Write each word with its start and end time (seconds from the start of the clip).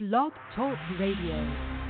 Blog 0.00 0.32
Talk 0.56 0.76
Radio. 0.98 1.83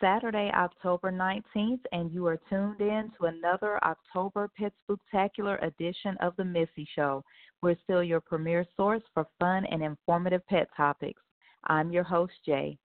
Saturday, 0.00 0.50
October 0.54 1.10
19th, 1.10 1.80
and 1.92 2.12
you 2.12 2.26
are 2.26 2.38
tuned 2.48 2.80
in 2.80 3.10
to 3.18 3.26
another 3.26 3.82
October 3.84 4.48
Pet 4.56 4.72
Spooktacular 4.88 5.62
edition 5.64 6.16
of 6.20 6.34
The 6.36 6.44
Missy 6.44 6.88
Show. 6.94 7.24
We're 7.62 7.76
still 7.82 8.02
your 8.02 8.20
premier 8.20 8.64
source 8.76 9.02
for 9.12 9.26
fun 9.40 9.64
and 9.66 9.82
informative 9.82 10.46
pet 10.46 10.68
topics. 10.76 11.20
I'm 11.64 11.90
your 11.90 12.04
host, 12.04 12.34
Jay. 12.46 12.78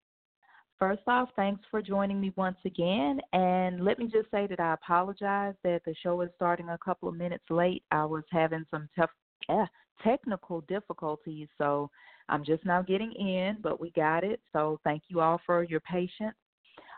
First 0.79 1.03
off, 1.07 1.29
thanks 1.35 1.61
for 1.69 1.81
joining 1.81 2.19
me 2.19 2.33
once 2.35 2.57
again. 2.65 3.19
And 3.31 3.85
let 3.85 3.99
me 3.99 4.05
just 4.05 4.31
say 4.31 4.47
that 4.47 4.59
I 4.59 4.73
apologize 4.73 5.53
that 5.63 5.81
the 5.85 5.93
show 6.01 6.19
is 6.21 6.29
starting 6.35 6.69
a 6.69 6.79
couple 6.79 7.09
of 7.09 7.15
minutes 7.15 7.45
late. 7.49 7.83
I 7.91 8.05
was 8.05 8.23
having 8.31 8.65
some 8.71 8.89
tough 8.95 9.11
eh, 9.49 9.65
technical 10.03 10.61
difficulties, 10.61 11.47
so 11.59 11.91
I'm 12.27 12.43
just 12.43 12.65
now 12.65 12.81
getting 12.81 13.11
in, 13.11 13.57
but 13.61 13.79
we 13.79 13.91
got 13.91 14.23
it. 14.23 14.41
So 14.51 14.79
thank 14.83 15.03
you 15.09 15.21
all 15.21 15.39
for 15.45 15.63
your 15.63 15.81
patience. 15.81 16.35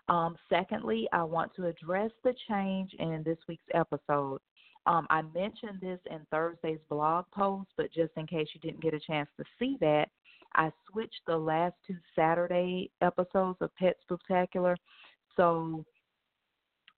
Um, 0.07 0.35
secondly, 0.49 1.07
I 1.11 1.23
want 1.23 1.53
to 1.55 1.67
address 1.67 2.11
the 2.23 2.33
change 2.47 2.91
in 2.99 3.23
this 3.23 3.37
week's 3.47 3.65
episode. 3.73 4.39
Um, 4.87 5.07
I 5.09 5.23
mentioned 5.33 5.79
this 5.81 5.99
in 6.11 6.19
Thursday's 6.29 6.79
blog 6.89 7.25
post, 7.33 7.69
but 7.75 7.91
just 7.91 8.11
in 8.17 8.27
case 8.27 8.47
you 8.53 8.59
didn't 8.61 8.83
get 8.83 8.93
a 8.93 8.99
chance 8.99 9.29
to 9.37 9.43
see 9.57 9.77
that, 9.81 10.09
I 10.53 10.71
switched 10.89 11.21
the 11.25 11.37
last 11.37 11.73
two 11.87 11.97
Saturday 12.15 12.91
episodes 13.01 13.57
of 13.61 13.75
Pet 13.75 13.97
Spooktacular. 14.09 14.75
So, 15.35 15.83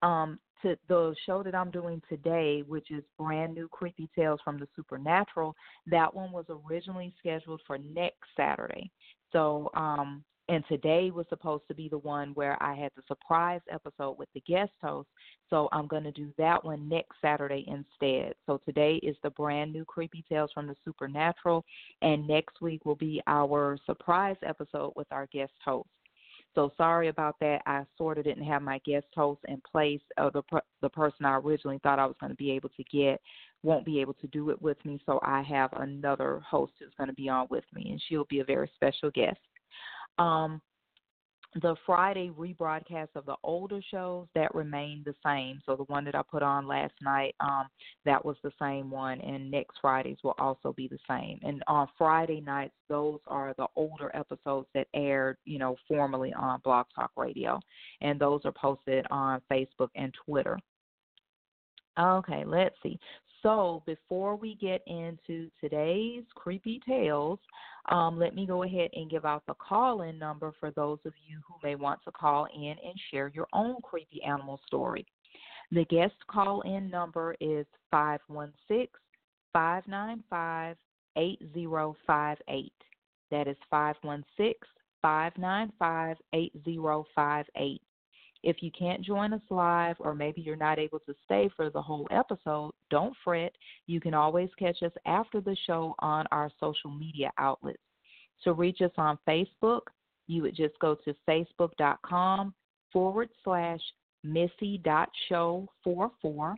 um, 0.01 0.39
to 0.61 0.75
the 0.87 1.15
show 1.25 1.43
that 1.43 1.55
I'm 1.55 1.71
doing 1.71 2.01
today, 2.09 2.63
which 2.67 2.91
is 2.91 3.03
brand 3.17 3.53
new 3.53 3.67
creepy 3.69 4.09
tales 4.15 4.39
from 4.43 4.59
the 4.59 4.67
supernatural, 4.75 5.55
that 5.85 6.13
one 6.13 6.31
was 6.31 6.45
originally 6.49 7.13
scheduled 7.19 7.61
for 7.65 7.77
next 7.77 8.27
Saturday. 8.35 8.91
So, 9.31 9.69
um, 9.75 10.23
and 10.49 10.63
today 10.69 11.11
was 11.11 11.25
supposed 11.29 11.67
to 11.67 11.75
be 11.75 11.89
the 11.89 11.97
one 11.97 12.29
where 12.33 12.61
I 12.61 12.75
had 12.75 12.91
the 12.95 13.03
surprise 13.07 13.61
episode 13.69 14.17
with 14.17 14.29
the 14.33 14.41
guest 14.41 14.71
host. 14.81 15.09
So 15.49 15.67
I'm 15.71 15.87
going 15.87 16.03
to 16.03 16.11
do 16.11 16.31
that 16.37 16.63
one 16.63 16.87
next 16.87 17.15
Saturday 17.21 17.65
instead. 17.67 18.33
So 18.45 18.59
today 18.65 18.95
is 19.03 19.17
the 19.23 19.29
brand 19.31 19.73
new 19.73 19.85
Creepy 19.85 20.23
Tales 20.29 20.51
from 20.53 20.67
the 20.67 20.75
Supernatural, 20.85 21.65
and 22.01 22.27
next 22.27 22.61
week 22.61 22.85
will 22.85 22.95
be 22.95 23.21
our 23.27 23.77
surprise 23.85 24.37
episode 24.45 24.93
with 24.95 25.07
our 25.11 25.27
guest 25.27 25.53
host. 25.63 25.89
So 26.55 26.71
sorry 26.75 27.09
about 27.09 27.35
that. 27.41 27.61
I 27.65 27.83
sort 27.97 28.17
of 28.17 28.23
didn't 28.23 28.45
have 28.45 28.61
my 28.61 28.79
guest 28.85 29.05
host 29.13 29.41
in 29.47 29.61
place. 29.69 30.01
The 30.15 30.41
the 30.81 30.89
person 30.89 31.25
I 31.25 31.35
originally 31.35 31.79
thought 31.83 31.99
I 31.99 32.05
was 32.05 32.15
going 32.19 32.31
to 32.31 32.37
be 32.37 32.51
able 32.51 32.69
to 32.69 32.83
get 32.85 33.21
won't 33.63 33.85
be 33.85 33.99
able 33.99 34.13
to 34.15 34.27
do 34.27 34.49
it 34.49 34.61
with 34.61 34.83
me. 34.85 34.99
So 35.05 35.19
I 35.23 35.41
have 35.43 35.71
another 35.73 36.39
host 36.39 36.73
who's 36.79 36.93
going 36.97 37.09
to 37.09 37.13
be 37.13 37.29
on 37.29 37.47
with 37.49 37.65
me, 37.73 37.89
and 37.91 38.01
she'll 38.07 38.25
be 38.25 38.39
a 38.39 38.45
very 38.45 38.71
special 38.75 39.11
guest. 39.11 39.37
Um, 40.17 40.61
the 41.61 41.75
Friday 41.85 42.29
rebroadcast 42.37 43.09
of 43.15 43.25
the 43.25 43.35
older 43.43 43.81
shows 43.89 44.27
that 44.35 44.53
remained 44.53 45.05
the 45.05 45.15
same. 45.25 45.59
So 45.65 45.75
the 45.75 45.83
one 45.83 46.05
that 46.05 46.15
I 46.15 46.21
put 46.29 46.43
on 46.43 46.67
last 46.67 46.93
night, 47.01 47.35
um, 47.39 47.67
that 48.05 48.23
was 48.23 48.35
the 48.43 48.51
same 48.61 48.91
one, 48.91 49.19
and 49.21 49.49
next 49.49 49.77
Fridays 49.81 50.17
will 50.23 50.35
also 50.37 50.73
be 50.73 50.87
the 50.87 50.99
same. 51.07 51.39
And 51.41 51.63
on 51.67 51.87
Friday 51.97 52.41
nights, 52.41 52.75
those 52.89 53.19
are 53.27 53.55
the 53.57 53.67
older 53.75 54.11
episodes 54.13 54.67
that 54.75 54.87
aired, 54.93 55.37
you 55.45 55.57
know, 55.57 55.77
formerly 55.87 56.33
on 56.33 56.61
Blog 56.63 56.85
Talk 56.93 57.11
Radio, 57.15 57.59
and 58.01 58.19
those 58.19 58.41
are 58.45 58.51
posted 58.51 59.05
on 59.09 59.41
Facebook 59.51 59.89
and 59.95 60.13
Twitter. 60.25 60.59
Okay, 61.99 62.43
let's 62.45 62.75
see. 62.83 62.99
So 63.43 63.83
before 63.85 64.35
we 64.35 64.55
get 64.55 64.81
into 64.87 65.49
today's 65.61 66.23
creepy 66.35 66.81
tales, 66.87 67.39
um, 67.89 68.19
let 68.19 68.35
me 68.35 68.45
go 68.45 68.63
ahead 68.63 68.89
and 68.93 69.09
give 69.09 69.25
out 69.25 69.43
the 69.47 69.53
call 69.55 70.01
in 70.01 70.17
number 70.17 70.53
for 70.59 70.71
those 70.71 70.99
of 71.05 71.13
you 71.27 71.39
who 71.47 71.55
may 71.63 71.75
want 71.75 71.99
to 72.05 72.11
call 72.11 72.47
in 72.53 72.75
and 72.83 72.99
share 73.11 73.31
your 73.33 73.47
own 73.53 73.75
creepy 73.81 74.21
animal 74.23 74.59
story. 74.65 75.05
The 75.71 75.85
guest 75.85 76.15
call 76.29 76.61
in 76.61 76.89
number 76.89 77.35
is 77.39 77.65
516 77.91 78.87
595 79.53 80.77
8058. 81.17 82.71
That 83.31 83.47
is 83.47 83.57
516 83.69 84.53
595 85.01 86.17
8058. 86.33 87.81
If 88.47 88.63
you 88.63 88.71
can't 88.71 89.01
join 89.01 89.33
us 89.33 89.41
live, 89.49 89.97
or 89.99 90.15
maybe 90.15 90.39
you're 90.39 90.55
not 90.55 90.79
able 90.79 90.99
to 90.99 91.13
stay 91.25 91.49
for 91.57 91.69
the 91.69 91.81
whole 91.81 92.07
episode, 92.11 92.71
don't 92.89 93.13
fret. 93.21 93.51
You 93.87 93.99
can 93.99 94.13
always 94.13 94.47
catch 94.57 94.81
us 94.83 94.93
after 95.05 95.41
the 95.41 95.57
show 95.65 95.93
on 95.99 96.25
our 96.31 96.49
social 96.57 96.89
media 96.89 97.29
outlets. 97.37 97.81
To 98.45 98.53
reach 98.53 98.79
us 98.79 98.93
on 98.97 99.19
Facebook, 99.27 99.81
you 100.27 100.43
would 100.43 100.55
just 100.55 100.79
go 100.79 100.95
to 101.03 101.13
facebook.com 101.27 102.53
forward 102.93 103.27
slash 103.43 103.81
missy.show44, 104.23 106.55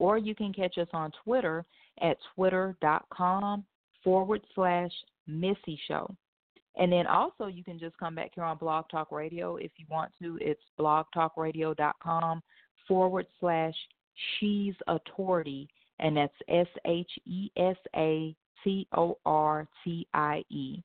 or 0.00 0.18
you 0.18 0.34
can 0.34 0.52
catch 0.52 0.78
us 0.78 0.88
on 0.92 1.12
Twitter 1.22 1.64
at 2.00 2.16
twitter.com 2.34 3.64
forward 4.02 4.40
slash 4.56 4.90
missy 5.28 5.78
show. 5.86 6.12
And 6.76 6.92
then 6.92 7.06
also 7.06 7.46
you 7.46 7.62
can 7.62 7.78
just 7.78 7.96
come 7.98 8.14
back 8.14 8.30
here 8.34 8.44
on 8.44 8.56
Blog 8.56 8.86
Talk 8.90 9.12
Radio 9.12 9.56
if 9.56 9.72
you 9.76 9.84
want 9.90 10.10
to. 10.22 10.38
It's 10.40 10.62
blogtalkradio.com 10.78 12.42
forward 12.88 13.26
slash 13.40 13.74
she's 14.38 14.74
a 14.86 14.98
tortie, 15.18 15.66
and 15.98 16.16
that's 16.16 16.32
S 16.48 16.68
H 16.86 17.10
E 17.26 17.50
S 17.56 17.76
A 17.96 18.34
T 18.64 18.86
O 18.96 19.18
R 19.26 19.68
T 19.84 20.06
I 20.14 20.42
E. 20.50 20.82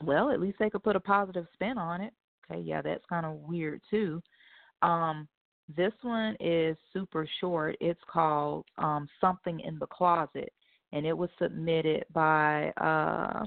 Well, 0.00 0.30
at 0.30 0.40
least 0.40 0.58
they 0.58 0.70
could 0.70 0.82
put 0.82 0.96
a 0.96 1.00
positive 1.00 1.46
spin 1.52 1.78
on 1.78 2.00
it. 2.00 2.12
Okay, 2.50 2.60
yeah, 2.60 2.82
that's 2.82 3.04
kind 3.08 3.26
of 3.26 3.34
weird 3.34 3.80
too. 3.90 4.20
Um, 4.82 5.28
this 5.74 5.92
one 6.02 6.36
is 6.40 6.76
super 6.92 7.26
short. 7.40 7.76
It's 7.80 8.00
called 8.10 8.66
um, 8.78 9.08
Something 9.20 9.60
in 9.60 9.78
the 9.78 9.86
Closet, 9.86 10.52
and 10.92 11.06
it 11.06 11.16
was 11.16 11.30
submitted 11.38 12.04
by 12.12 12.72
uh, 12.78 13.44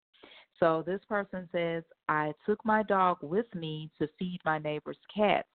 So 0.59 0.83
this 0.87 1.00
person 1.09 1.49
says, 1.53 1.85
I 2.09 2.33
took 2.47 2.65
my 2.65 2.83
dog 2.83 3.19
with 3.23 3.55
me 3.55 3.91
to 3.99 4.09
feed 4.19 4.41
my 4.44 4.59
neighbor's 4.59 4.99
cats, 5.15 5.47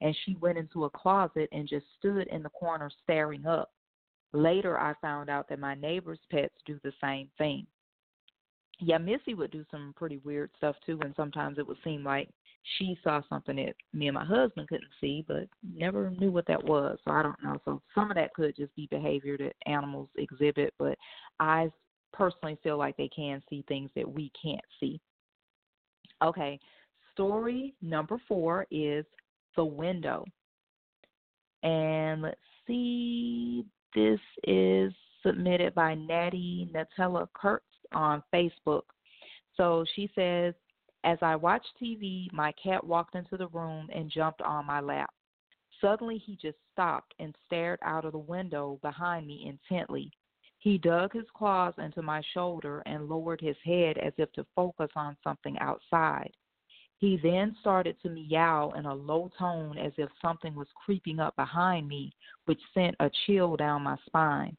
and 0.00 0.16
she 0.24 0.36
went 0.36 0.58
into 0.58 0.84
a 0.84 0.90
closet 0.90 1.48
and 1.52 1.68
just 1.68 1.86
stood 1.98 2.26
in 2.28 2.42
the 2.42 2.50
corner 2.50 2.90
staring 3.02 3.46
up. 3.46 3.70
Later, 4.32 4.78
I 4.78 4.94
found 5.00 5.30
out 5.30 5.48
that 5.48 5.58
my 5.58 5.74
neighbor's 5.74 6.20
pets 6.30 6.54
do 6.66 6.78
the 6.82 6.92
same 7.00 7.30
thing 7.38 7.66
yeah, 8.80 8.98
Missy 8.98 9.34
would 9.34 9.50
do 9.50 9.64
some 9.70 9.92
pretty 9.96 10.18
weird 10.18 10.50
stuff 10.56 10.76
too, 10.86 10.98
and 11.02 11.14
sometimes 11.16 11.58
it 11.58 11.66
would 11.66 11.78
seem 11.82 12.04
like 12.04 12.28
she 12.78 12.98
saw 13.02 13.20
something 13.28 13.56
that 13.56 13.74
me 13.92 14.08
and 14.08 14.14
my 14.14 14.24
husband 14.24 14.68
couldn't 14.68 14.90
see, 15.00 15.24
but 15.26 15.48
never 15.74 16.10
knew 16.10 16.30
what 16.30 16.46
that 16.46 16.62
was. 16.62 16.98
So 17.04 17.12
I 17.12 17.22
don't 17.22 17.42
know. 17.42 17.56
So 17.64 17.82
some 17.94 18.10
of 18.10 18.16
that 18.16 18.34
could 18.34 18.54
just 18.56 18.74
be 18.76 18.86
behavior 18.90 19.36
that 19.38 19.54
animals 19.66 20.08
exhibit, 20.16 20.74
but 20.78 20.96
I 21.40 21.70
personally 22.12 22.58
feel 22.62 22.78
like 22.78 22.96
they 22.96 23.08
can 23.14 23.42
see 23.48 23.64
things 23.66 23.90
that 23.96 24.08
we 24.08 24.30
can't 24.40 24.60
see. 24.78 25.00
Okay, 26.22 26.58
story 27.12 27.74
number 27.82 28.20
four 28.28 28.66
is 28.70 29.04
the 29.56 29.64
window. 29.64 30.24
And 31.64 32.22
let's 32.22 32.36
see, 32.66 33.37
this 33.94 34.20
is 34.44 34.92
submitted 35.24 35.74
by 35.74 35.94
Natty 35.94 36.70
Nutella 36.72 37.26
Kurtz 37.34 37.64
on 37.92 38.22
Facebook. 38.32 38.82
So 39.56 39.84
she 39.94 40.10
says, 40.14 40.54
As 41.04 41.18
I 41.22 41.36
watched 41.36 41.72
TV, 41.82 42.32
my 42.32 42.52
cat 42.62 42.84
walked 42.84 43.14
into 43.14 43.36
the 43.36 43.48
room 43.48 43.88
and 43.94 44.10
jumped 44.10 44.42
on 44.42 44.66
my 44.66 44.80
lap. 44.80 45.10
Suddenly, 45.80 46.18
he 46.18 46.36
just 46.40 46.58
stopped 46.72 47.14
and 47.18 47.34
stared 47.46 47.78
out 47.82 48.04
of 48.04 48.12
the 48.12 48.18
window 48.18 48.78
behind 48.82 49.26
me 49.26 49.46
intently. 49.46 50.10
He 50.58 50.76
dug 50.76 51.12
his 51.12 51.26
claws 51.36 51.74
into 51.78 52.02
my 52.02 52.20
shoulder 52.34 52.82
and 52.84 53.08
lowered 53.08 53.40
his 53.40 53.56
head 53.64 53.96
as 53.98 54.12
if 54.18 54.32
to 54.32 54.46
focus 54.56 54.90
on 54.96 55.16
something 55.22 55.56
outside. 55.60 56.32
He 56.98 57.16
then 57.16 57.56
started 57.60 57.96
to 58.02 58.10
meow 58.10 58.72
in 58.76 58.84
a 58.84 58.94
low 58.94 59.30
tone 59.38 59.78
as 59.78 59.92
if 59.98 60.10
something 60.20 60.54
was 60.56 60.66
creeping 60.84 61.20
up 61.20 61.36
behind 61.36 61.86
me, 61.86 62.12
which 62.46 62.60
sent 62.74 62.96
a 62.98 63.08
chill 63.24 63.56
down 63.56 63.82
my 63.82 63.96
spine. 64.06 64.56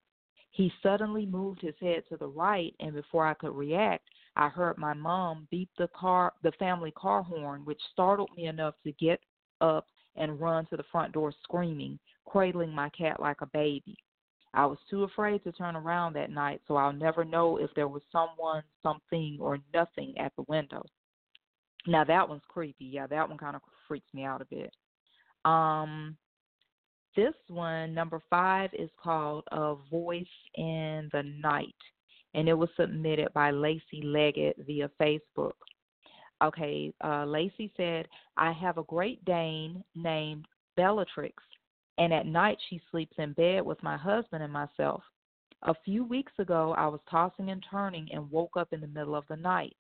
He 0.51 0.71
suddenly 0.81 1.25
moved 1.25 1.61
his 1.61 1.75
head 1.81 2.03
to 2.07 2.17
the 2.17 2.27
right, 2.27 2.73
and 2.79 2.93
before 2.93 3.25
I 3.25 3.33
could 3.33 3.55
react, 3.55 4.07
I 4.37 4.47
heard 4.47 4.77
my 4.77 4.93
mom 4.93 5.49
beep 5.51 5.69
the 5.77 5.89
car, 5.89 6.33
the 6.41 6.53
family 6.53 6.91
car 6.91 7.21
horn, 7.23 7.65
which 7.65 7.81
startled 7.91 8.31
me 8.37 8.47
enough 8.47 8.75
to 8.83 8.93
get 8.93 9.19
up 9.59 9.87
and 10.15 10.39
run 10.39 10.65
to 10.67 10.77
the 10.77 10.83
front 10.83 11.11
door 11.11 11.33
screaming, 11.43 11.99
cradling 12.25 12.71
my 12.71 12.89
cat 12.89 13.19
like 13.19 13.41
a 13.41 13.47
baby. 13.47 13.97
I 14.53 14.65
was 14.65 14.79
too 14.89 15.03
afraid 15.03 15.43
to 15.43 15.51
turn 15.51 15.75
around 15.75 16.13
that 16.13 16.31
night, 16.31 16.61
so 16.67 16.77
I'll 16.77 16.93
never 16.93 17.25
know 17.25 17.57
if 17.57 17.69
there 17.75 17.89
was 17.89 18.01
someone, 18.11 18.63
something, 18.81 19.37
or 19.41 19.59
nothing 19.73 20.17
at 20.17 20.33
the 20.35 20.43
window. 20.43 20.85
Now 21.89 22.03
that 22.03 22.29
one's 22.29 22.43
creepy. 22.47 22.85
Yeah, 22.85 23.07
that 23.07 23.27
one 23.27 23.37
kind 23.39 23.55
of 23.55 23.63
freaks 23.87 24.13
me 24.13 24.23
out 24.23 24.41
a 24.41 24.45
bit. 24.45 24.71
Um, 25.43 26.15
this 27.15 27.33
one, 27.47 27.95
number 27.95 28.21
five, 28.29 28.69
is 28.77 28.91
called 29.01 29.43
A 29.51 29.73
Voice 29.89 30.25
in 30.55 31.09
the 31.11 31.23
Night, 31.41 31.75
and 32.35 32.47
it 32.47 32.53
was 32.53 32.69
submitted 32.77 33.29
by 33.33 33.49
Lacey 33.49 34.03
Leggett 34.03 34.55
via 34.67 34.89
Facebook. 35.01 35.53
Okay, 36.43 36.93
uh, 37.03 37.25
Lacey 37.25 37.71
said, 37.75 38.07
I 38.37 38.51
have 38.53 38.77
a 38.77 38.83
Great 38.83 39.25
Dane 39.25 39.83
named 39.95 40.45
Bellatrix, 40.77 41.43
and 41.97 42.13
at 42.13 42.27
night 42.27 42.59
she 42.69 42.79
sleeps 42.91 43.15
in 43.17 43.33
bed 43.33 43.65
with 43.65 43.81
my 43.81 43.97
husband 43.97 44.43
and 44.43 44.53
myself. 44.53 45.01
A 45.63 45.73
few 45.83 46.05
weeks 46.05 46.33
ago, 46.37 46.75
I 46.77 46.85
was 46.85 47.01
tossing 47.09 47.49
and 47.49 47.65
turning 47.69 48.07
and 48.13 48.29
woke 48.29 48.55
up 48.55 48.71
in 48.73 48.79
the 48.79 48.87
middle 48.87 49.15
of 49.15 49.25
the 49.27 49.35
night. 49.35 49.75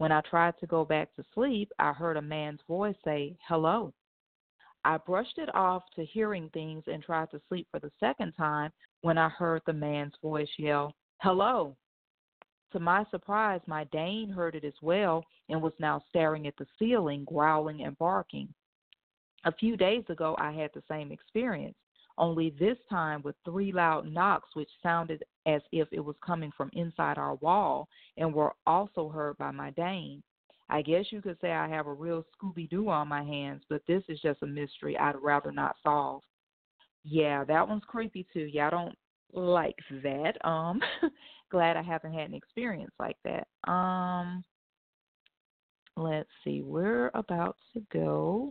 When 0.00 0.12
I 0.12 0.22
tried 0.22 0.54
to 0.60 0.66
go 0.66 0.86
back 0.86 1.14
to 1.16 1.24
sleep, 1.34 1.70
I 1.78 1.92
heard 1.92 2.16
a 2.16 2.22
man's 2.22 2.62
voice 2.66 2.96
say, 3.04 3.36
Hello. 3.46 3.92
I 4.82 4.96
brushed 4.96 5.36
it 5.36 5.54
off 5.54 5.82
to 5.94 6.06
hearing 6.06 6.48
things 6.54 6.84
and 6.86 7.02
tried 7.02 7.30
to 7.32 7.42
sleep 7.50 7.68
for 7.70 7.80
the 7.80 7.92
second 8.00 8.32
time 8.32 8.72
when 9.02 9.18
I 9.18 9.28
heard 9.28 9.60
the 9.66 9.74
man's 9.74 10.14
voice 10.22 10.48
yell, 10.56 10.94
Hello. 11.20 11.76
To 12.72 12.80
my 12.80 13.04
surprise, 13.10 13.60
my 13.66 13.84
Dane 13.92 14.30
heard 14.30 14.54
it 14.54 14.64
as 14.64 14.72
well 14.80 15.22
and 15.50 15.60
was 15.60 15.74
now 15.78 16.00
staring 16.08 16.46
at 16.46 16.56
the 16.56 16.66
ceiling, 16.78 17.26
growling 17.26 17.82
and 17.82 17.98
barking. 17.98 18.48
A 19.44 19.52
few 19.52 19.76
days 19.76 20.04
ago, 20.08 20.34
I 20.38 20.52
had 20.52 20.70
the 20.72 20.82
same 20.88 21.12
experience, 21.12 21.76
only 22.20 22.54
this 22.60 22.76
time 22.88 23.22
with 23.22 23.34
three 23.44 23.72
loud 23.72 24.06
knocks, 24.06 24.50
which 24.54 24.68
sounded 24.82 25.24
as 25.46 25.62
if 25.72 25.88
it 25.90 26.00
was 26.00 26.14
coming 26.24 26.52
from 26.56 26.70
inside 26.74 27.18
our 27.18 27.34
wall 27.36 27.88
and 28.16 28.32
were 28.32 28.52
also 28.66 29.08
heard 29.08 29.36
by 29.38 29.50
my 29.50 29.70
Dane. 29.70 30.22
I 30.68 30.82
guess 30.82 31.06
you 31.10 31.20
could 31.20 31.38
say 31.40 31.50
I 31.50 31.68
have 31.68 31.88
a 31.88 31.92
real 31.92 32.24
Scooby 32.36 32.70
Doo 32.70 32.88
on 32.90 33.08
my 33.08 33.24
hands, 33.24 33.62
but 33.68 33.82
this 33.88 34.04
is 34.08 34.20
just 34.20 34.42
a 34.42 34.46
mystery 34.46 34.96
I'd 34.96 35.16
rather 35.20 35.50
not 35.50 35.74
solve. 35.82 36.22
Yeah, 37.02 37.42
that 37.44 37.66
one's 37.66 37.82
creepy 37.88 38.26
too. 38.32 38.48
Yeah, 38.52 38.68
I 38.68 38.70
don't 38.70 38.94
like 39.32 39.76
that. 40.02 40.34
Um 40.46 40.80
glad 41.50 41.76
I 41.76 41.82
haven't 41.82 42.12
had 42.12 42.28
an 42.28 42.34
experience 42.34 42.92
like 43.00 43.16
that. 43.24 43.48
Um 43.70 44.44
let's 45.96 46.28
see, 46.44 46.62
we're 46.62 47.10
about 47.14 47.56
to 47.74 47.82
go 47.92 48.50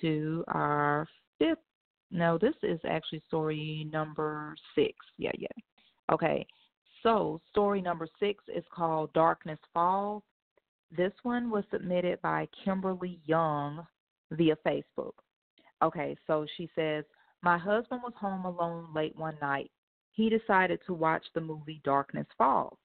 to 0.00 0.44
our 0.48 1.06
fifth 1.38 1.58
no, 2.12 2.38
this 2.38 2.54
is 2.62 2.78
actually 2.88 3.22
story 3.26 3.88
number 3.92 4.54
six. 4.74 4.94
Yeah, 5.18 5.32
yeah. 5.36 5.48
Okay. 6.12 6.46
So 7.02 7.40
story 7.50 7.82
number 7.82 8.06
six 8.20 8.44
is 8.54 8.64
called 8.72 9.12
Darkness 9.12 9.58
Falls 9.74 10.22
this 10.96 11.12
one 11.22 11.50
was 11.50 11.64
submitted 11.70 12.20
by 12.20 12.48
Kimberly 12.64 13.18
Young 13.24 13.86
via 14.30 14.56
Facebook. 14.56 15.14
Okay, 15.82 16.16
so 16.26 16.46
she 16.56 16.68
says, 16.74 17.04
My 17.42 17.56
husband 17.56 18.02
was 18.04 18.12
home 18.16 18.44
alone 18.44 18.88
late 18.94 19.16
one 19.16 19.36
night. 19.40 19.70
He 20.10 20.28
decided 20.28 20.80
to 20.86 20.92
watch 20.92 21.24
the 21.34 21.40
movie 21.40 21.80
Darkness 21.82 22.26
Falls. 22.36 22.76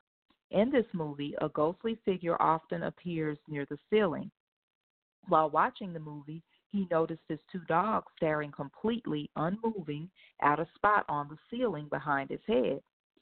In 0.52 0.72
this 0.72 0.86
movie, 0.94 1.36
a 1.42 1.50
ghostly 1.50 2.00
figure 2.06 2.42
often 2.42 2.84
appears 2.84 3.38
near 3.50 3.66
the 3.70 3.78
ceiling. 3.90 4.32
While 5.28 5.50
watching 5.50 5.92
the 5.92 6.00
movie, 6.00 6.42
he 6.72 6.88
noticed 6.92 7.22
his 7.28 7.40
two 7.52 7.62
dogs 7.68 8.08
staring 8.18 8.52
completely 8.52 9.30
unmoving 9.36 10.10
at 10.42 10.60
a 10.60 10.68
spot 10.76 11.06
on 11.08 11.30
the 11.30 11.38
ceiling 11.50 11.88
behind 11.90 12.30
his 12.30 12.42
head. 12.46 12.82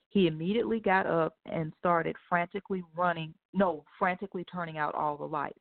He 0.09 0.27
immediately 0.27 0.79
got 0.79 1.05
up 1.05 1.35
and 1.45 1.73
started 1.79 2.15
frantically 2.29 2.83
running, 2.95 3.33
no, 3.53 3.83
frantically 3.99 4.45
turning 4.45 4.77
out 4.77 4.95
all 4.95 5.17
the 5.17 5.25
lights. 5.25 5.59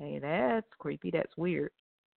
Okay, 0.00 0.18
that's 0.18 0.66
creepy. 0.78 1.10
That's 1.10 1.36
weird. 1.36 1.70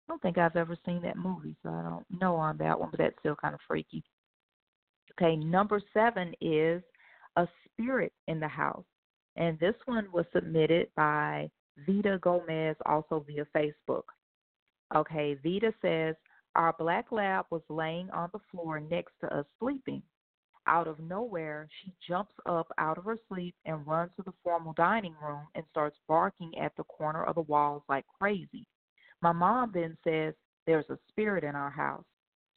I 0.06 0.12
don't 0.12 0.22
think 0.22 0.38
I've 0.38 0.56
ever 0.56 0.76
seen 0.84 1.00
that 1.02 1.16
movie, 1.16 1.56
so 1.62 1.70
I 1.70 1.82
don't 1.82 2.20
know 2.20 2.36
on 2.36 2.58
that 2.58 2.78
one, 2.78 2.90
but 2.90 2.98
that's 2.98 3.18
still 3.20 3.36
kind 3.36 3.54
of 3.54 3.60
freaky. 3.66 4.04
Okay, 5.12 5.36
number 5.36 5.80
seven 5.92 6.34
is 6.40 6.82
A 7.36 7.46
Spirit 7.64 8.12
in 8.28 8.40
the 8.40 8.48
House. 8.48 8.84
And 9.36 9.58
this 9.58 9.74
one 9.86 10.06
was 10.12 10.26
submitted 10.32 10.88
by 10.96 11.50
Vita 11.86 12.18
Gomez, 12.20 12.76
also 12.86 13.24
via 13.26 13.46
Facebook. 13.56 14.02
Okay, 14.94 15.36
Vita 15.42 15.72
says, 15.82 16.14
Our 16.54 16.74
black 16.78 17.10
lab 17.10 17.46
was 17.50 17.62
laying 17.68 18.10
on 18.10 18.30
the 18.32 18.40
floor 18.50 18.80
next 18.80 19.12
to 19.20 19.34
us 19.34 19.46
sleeping. 19.58 20.02
Out 20.66 20.88
of 20.88 20.98
nowhere, 20.98 21.68
she 21.82 21.92
jumps 22.08 22.32
up 22.46 22.68
out 22.78 22.96
of 22.96 23.04
her 23.04 23.18
sleep 23.28 23.54
and 23.66 23.86
runs 23.86 24.12
to 24.16 24.22
the 24.22 24.32
formal 24.42 24.72
dining 24.72 25.14
room 25.22 25.46
and 25.54 25.64
starts 25.70 25.98
barking 26.08 26.56
at 26.58 26.74
the 26.76 26.84
corner 26.84 27.24
of 27.24 27.34
the 27.34 27.42
walls 27.42 27.82
like 27.88 28.06
crazy. 28.18 28.66
My 29.20 29.32
mom 29.32 29.72
then 29.74 29.96
says, 30.04 30.34
There's 30.66 30.88
a 30.88 30.98
spirit 31.08 31.44
in 31.44 31.54
our 31.54 31.70
house. 31.70 32.04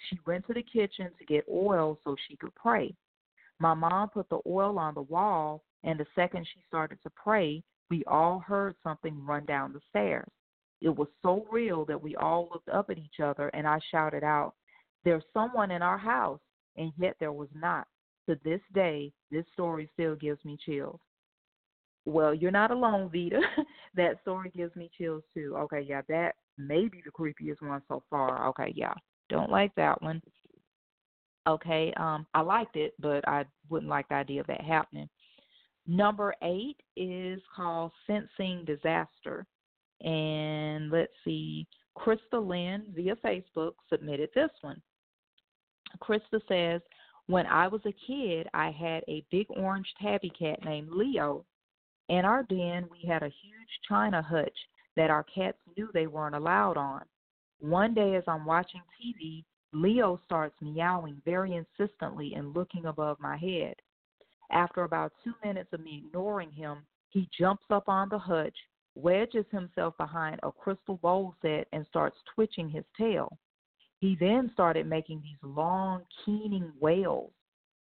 She 0.09 0.19
went 0.25 0.45
to 0.47 0.53
the 0.53 0.63
kitchen 0.63 1.09
to 1.17 1.25
get 1.25 1.43
oil 1.51 1.99
so 2.03 2.15
she 2.27 2.37
could 2.37 2.55
pray. 2.55 2.95
My 3.59 3.73
mom 3.73 4.09
put 4.09 4.29
the 4.29 4.39
oil 4.45 4.77
on 4.77 4.93
the 4.93 5.01
wall, 5.01 5.63
and 5.83 5.99
the 5.99 6.05
second 6.15 6.45
she 6.45 6.61
started 6.67 6.99
to 7.03 7.09
pray, 7.09 7.63
we 7.89 8.03
all 8.05 8.39
heard 8.39 8.75
something 8.83 9.25
run 9.25 9.45
down 9.45 9.73
the 9.73 9.81
stairs. 9.89 10.29
It 10.81 10.89
was 10.95 11.07
so 11.23 11.45
real 11.51 11.85
that 11.85 12.01
we 12.01 12.15
all 12.15 12.49
looked 12.51 12.69
up 12.69 12.89
at 12.89 12.97
each 12.97 13.19
other, 13.23 13.49
and 13.49 13.67
I 13.67 13.79
shouted 13.91 14.23
out, 14.23 14.53
There's 15.03 15.23
someone 15.33 15.71
in 15.71 15.81
our 15.81 15.97
house, 15.97 16.39
and 16.75 16.91
yet 16.97 17.15
there 17.19 17.33
was 17.33 17.49
not 17.55 17.87
to 18.27 18.37
this 18.43 18.61
day, 18.73 19.11
this 19.31 19.45
story 19.53 19.89
still 19.93 20.15
gives 20.15 20.43
me 20.45 20.57
chills. 20.63 20.99
Well, 22.05 22.33
you're 22.33 22.51
not 22.51 22.71
alone, 22.71 23.09
Vita. 23.11 23.41
that 23.95 24.21
story 24.21 24.51
gives 24.55 24.75
me 24.75 24.89
chills 24.97 25.23
too. 25.33 25.55
Okay, 25.57 25.85
yeah, 25.87 26.01
that 26.09 26.35
may 26.57 26.87
be 26.87 27.01
the 27.03 27.11
creepiest 27.11 27.61
one 27.61 27.81
so 27.87 28.03
far. 28.09 28.47
Okay, 28.49 28.71
yeah. 28.75 28.93
Don't 29.29 29.51
like 29.51 29.73
that 29.75 30.01
one. 30.01 30.21
Okay, 31.47 31.93
um, 31.97 32.25
I 32.33 32.41
liked 32.41 32.75
it, 32.75 32.93
but 32.99 33.27
I 33.27 33.45
wouldn't 33.69 33.89
like 33.89 34.07
the 34.09 34.15
idea 34.15 34.41
of 34.41 34.47
that 34.47 34.61
happening. 34.61 35.09
Number 35.85 36.33
eight 36.43 36.77
is 36.97 37.41
called 37.55 37.91
Sensing 38.05 38.65
Disaster. 38.65 39.45
And 40.01 40.91
let's 40.91 41.13
see, 41.23 41.67
Krista 41.97 42.45
Lynn 42.45 42.85
via 42.95 43.15
Facebook 43.17 43.73
submitted 43.89 44.29
this 44.35 44.51
one. 44.61 44.81
Krista 46.01 46.39
says, 46.47 46.81
when 47.27 47.45
I 47.47 47.67
was 47.67 47.81
a 47.85 47.93
kid, 48.05 48.47
I 48.53 48.71
had 48.71 49.03
a 49.07 49.25
big 49.31 49.47
orange 49.49 49.87
tabby 50.01 50.29
cat 50.29 50.63
named 50.63 50.89
Leo. 50.91 51.45
In 52.09 52.23
our 52.23 52.43
den, 52.43 52.87
we 52.89 53.07
had 53.07 53.23
a 53.23 53.25
huge 53.25 53.79
china 53.87 54.21
hutch 54.21 54.57
that 54.95 55.09
our 55.09 55.23
cats 55.23 55.57
knew 55.75 55.89
they 55.93 56.07
weren't 56.07 56.35
allowed 56.35 56.77
on. 56.77 57.03
One 57.59 57.93
day, 57.93 58.15
as 58.15 58.23
I'm 58.27 58.45
watching 58.45 58.81
TV, 59.01 59.43
Leo 59.73 60.19
starts 60.25 60.55
meowing 60.61 61.21
very 61.25 61.55
insistently 61.55 62.33
and 62.35 62.55
looking 62.55 62.85
above 62.85 63.19
my 63.19 63.35
head. 63.35 63.75
After 64.51 64.83
about 64.83 65.11
two 65.23 65.33
minutes 65.43 65.69
of 65.73 65.81
me 65.81 66.03
ignoring 66.05 66.51
him, 66.51 66.85
he 67.09 67.29
jumps 67.37 67.65
up 67.69 67.89
on 67.89 68.07
the 68.09 68.17
hutch, 68.17 68.55
wedges 68.97 69.45
himself 69.51 69.95
behind 69.97 70.39
a 70.43 70.51
crystal 70.51 70.97
bowl 70.97 71.35
set, 71.41 71.67
and 71.71 71.85
starts 71.87 72.17
twitching 72.33 72.69
his 72.69 72.85
tail. 72.97 73.37
He 73.99 74.15
then 74.19 74.49
started 74.53 74.87
making 74.87 75.21
these 75.21 75.37
long, 75.41 76.03
keening 76.23 76.71
wails. 76.79 77.31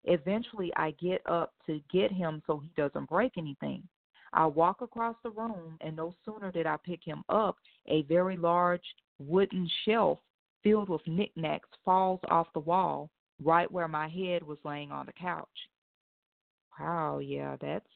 Eventually, 0.04 0.72
I 0.76 0.92
get 0.92 1.22
up 1.26 1.54
to 1.66 1.80
get 1.92 2.12
him 2.12 2.42
so 2.46 2.58
he 2.58 2.70
doesn't 2.76 3.08
break 3.08 3.32
anything. 3.38 3.82
I 4.32 4.46
walk 4.46 4.80
across 4.80 5.16
the 5.22 5.30
room, 5.30 5.78
and 5.80 5.96
no 5.96 6.14
sooner 6.24 6.50
did 6.50 6.66
I 6.66 6.76
pick 6.84 7.00
him 7.04 7.22
up, 7.28 7.56
a 7.86 8.02
very 8.02 8.36
large 8.36 8.82
wooden 9.18 9.70
shelf 9.84 10.18
filled 10.62 10.88
with 10.88 11.06
knickknacks 11.06 11.68
falls 11.84 12.20
off 12.28 12.48
the 12.52 12.60
wall 12.60 13.10
right 13.42 13.70
where 13.70 13.88
my 13.88 14.08
head 14.08 14.42
was 14.42 14.58
laying 14.64 14.90
on 14.90 15.06
the 15.06 15.12
couch. 15.12 15.46
Wow, 16.78 17.18
yeah, 17.18 17.56
that's 17.60 17.86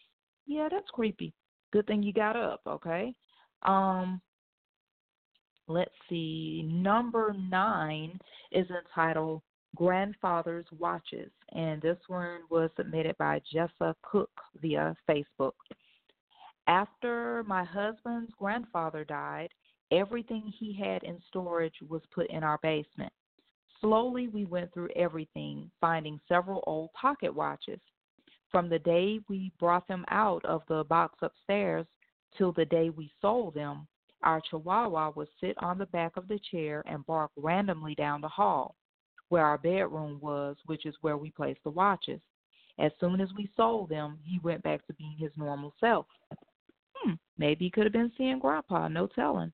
yeah, 0.46 0.68
that's 0.70 0.88
creepy. 0.90 1.32
Good 1.72 1.86
thing 1.86 2.02
you 2.02 2.12
got 2.12 2.36
up, 2.36 2.60
okay? 2.66 3.14
Um 3.62 4.20
let's 5.66 5.90
see, 6.08 6.62
number 6.66 7.34
nine 7.50 8.18
is 8.52 8.66
entitled 8.70 9.42
Grandfather's 9.76 10.66
Watches, 10.78 11.30
and 11.52 11.80
this 11.82 11.98
one 12.08 12.40
was 12.50 12.70
submitted 12.76 13.16
by 13.18 13.40
Jessa 13.54 13.94
Cook 14.02 14.30
via 14.60 14.96
Facebook. 15.08 15.52
After 16.66 17.44
my 17.46 17.64
husband's 17.64 18.32
grandfather 18.38 19.04
died, 19.04 19.50
everything 19.90 20.52
he 20.58 20.72
had 20.72 21.02
in 21.02 21.18
storage 21.28 21.76
was 21.88 22.02
put 22.14 22.28
in 22.30 22.42
our 22.42 22.58
basement. 22.62 23.12
Slowly, 23.80 24.28
we 24.28 24.44
went 24.44 24.72
through 24.74 24.90
everything, 24.96 25.70
finding 25.80 26.20
several 26.28 26.64
old 26.66 26.90
pocket 26.92 27.34
watches. 27.34 27.80
From 28.50 28.68
the 28.68 28.78
day 28.78 29.20
we 29.28 29.52
brought 29.58 29.86
them 29.88 30.04
out 30.08 30.44
of 30.44 30.62
the 30.68 30.84
box 30.84 31.18
upstairs 31.22 31.86
till 32.36 32.52
the 32.52 32.64
day 32.64 32.90
we 32.90 33.12
sold 33.20 33.54
them, 33.54 33.86
our 34.22 34.40
chihuahua 34.40 35.12
would 35.14 35.28
sit 35.40 35.56
on 35.62 35.78
the 35.78 35.86
back 35.86 36.16
of 36.16 36.28
the 36.28 36.40
chair 36.50 36.82
and 36.86 37.06
bark 37.06 37.30
randomly 37.36 37.94
down 37.94 38.20
the 38.20 38.28
hall, 38.28 38.74
where 39.28 39.44
our 39.44 39.58
bedroom 39.58 40.18
was, 40.20 40.56
which 40.66 40.86
is 40.86 40.94
where 41.02 41.16
we 41.16 41.30
placed 41.30 41.62
the 41.62 41.70
watches. 41.70 42.20
As 42.78 42.92
soon 43.00 43.20
as 43.20 43.28
we 43.36 43.50
sold 43.56 43.88
them, 43.88 44.18
he 44.24 44.38
went 44.40 44.62
back 44.62 44.86
to 44.86 44.94
being 44.94 45.16
his 45.18 45.32
normal 45.36 45.74
self. 45.80 46.06
Hmm, 46.94 47.14
maybe 47.36 47.66
he 47.66 47.70
could 47.70 47.84
have 47.84 47.92
been 47.92 48.12
seeing 48.16 48.38
Grandpa, 48.38 48.88
no 48.88 49.06
telling. 49.08 49.52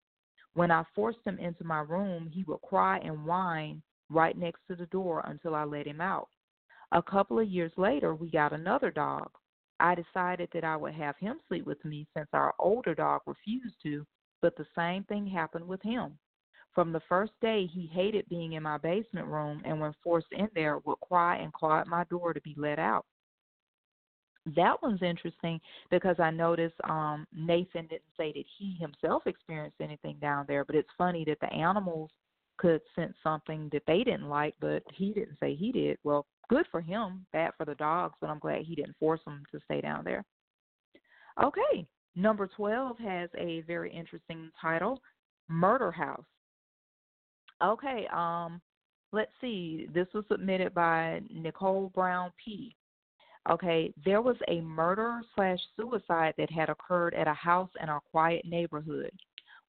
When 0.54 0.72
I 0.72 0.84
forced 0.96 1.20
him 1.26 1.38
into 1.40 1.64
my 1.64 1.82
room, 1.82 2.28
he 2.28 2.44
would 2.44 2.62
cry 2.62 3.00
and 3.00 3.26
whine 3.26 3.82
right 4.10 4.38
next 4.38 4.62
to 4.68 4.76
the 4.76 4.88
door 4.88 5.22
until 5.26 5.56
I 5.56 5.64
let 5.64 5.86
him 5.86 6.02
out. 6.02 6.28
A 6.92 7.04
couple 7.04 7.40
of 7.40 7.48
years 7.48 7.72
later, 7.78 8.16
we 8.16 8.32
got 8.32 8.52
another 8.52 8.90
dog. 8.90 9.30
I 9.80 9.96
decided 9.96 10.50
that 10.54 10.64
I 10.64 10.76
would 10.76 10.94
have 10.96 11.16
him 11.18 11.40
sleep 11.48 11.66
with 11.66 11.84
me 11.86 12.08
since 12.16 12.28
our 12.34 12.54
older 12.60 12.96
dog 12.96 13.22
refused 13.26 13.76
to, 13.84 14.06
but 14.42 14.56
the 14.58 14.66
same 14.76 15.04
thing 15.06 15.28
happened 15.28 15.68
with 15.68 15.82
him. 15.84 16.18
From 16.74 16.92
the 16.92 17.02
first 17.02 17.34
day, 17.42 17.66
he 17.66 17.88
hated 17.88 18.28
being 18.30 18.54
in 18.54 18.64
my 18.64 18.78
basement 18.78 19.28
room 19.28 19.62
and, 19.66 19.80
when 19.80 19.94
forced 20.04 20.32
in 20.32 20.50
there, 20.56 20.80
would 20.80 21.00
cry 21.02 21.38
and 21.38 21.54
claw 21.54 21.80
at 21.80 21.88
my 21.88 22.04
door 22.06 22.34
to 22.34 22.42
be 22.42 22.56
let 22.58 22.80
out. 22.80 23.06
That 24.56 24.82
one's 24.82 25.02
interesting 25.02 25.60
because 25.92 26.16
I 26.20 26.32
noticed 26.32 26.76
um, 26.86 27.28
Nathan 27.36 27.88
didn't 27.88 28.02
say 28.18 28.32
that 28.32 28.46
he 28.58 28.78
himself 28.80 29.24
experienced 29.26 29.78
anything 29.82 30.18
down 30.22 30.46
there, 30.48 30.66
but 30.66 30.76
it's 30.76 30.90
funny 30.98 31.24
that 31.26 31.40
the 31.42 31.54
animals 31.54 32.10
could 32.58 32.82
sense 32.96 33.14
something 33.24 33.70
that 33.72 33.84
they 33.88 34.04
didn't 34.04 34.28
like, 34.28 34.54
but 34.60 34.84
he 34.94 35.12
didn't 35.14 35.38
say 35.40 35.56
he 35.56 35.72
did. 35.72 35.98
Well, 36.04 36.26
good 36.50 36.66
for 36.72 36.82
him, 36.82 37.26
bad 37.32 37.52
for 37.58 37.66
the 37.66 37.76
dogs, 37.76 38.16
but 38.20 38.30
I'm 38.30 38.40
glad 38.40 38.64
he 38.64 38.76
didn't 38.76 38.98
force 39.00 39.22
them 39.26 39.44
to 39.52 39.60
stay 39.66 39.82
down 39.82 40.04
there. 40.04 40.26
Okay, 41.42 41.88
number 42.16 42.48
12 42.48 42.98
has 43.00 43.30
a 43.38 43.62
very 43.62 43.92
interesting 43.94 44.52
title 44.62 45.02
Murder 45.48 45.92
House. 45.92 46.26
Okay, 47.64 48.08
um, 48.14 48.62
let's 49.12 49.32
see. 49.42 49.88
This 49.94 50.08
was 50.14 50.26
submitted 50.30 50.74
by 50.74 51.22
Nicole 51.30 51.92
Brown 51.96 52.32
P. 52.44 52.76
Okay, 53.50 53.94
there 54.04 54.22
was 54.22 54.36
a 54.48 54.62
murder 54.62 55.22
slash 55.36 55.60
suicide 55.76 56.34
that 56.38 56.52
had 56.52 56.70
occurred 56.70 57.14
at 57.14 57.28
a 57.28 57.34
house 57.34 57.70
in 57.82 57.90
our 57.90 58.02
quiet 58.12 58.46
neighborhood. 58.46 59.12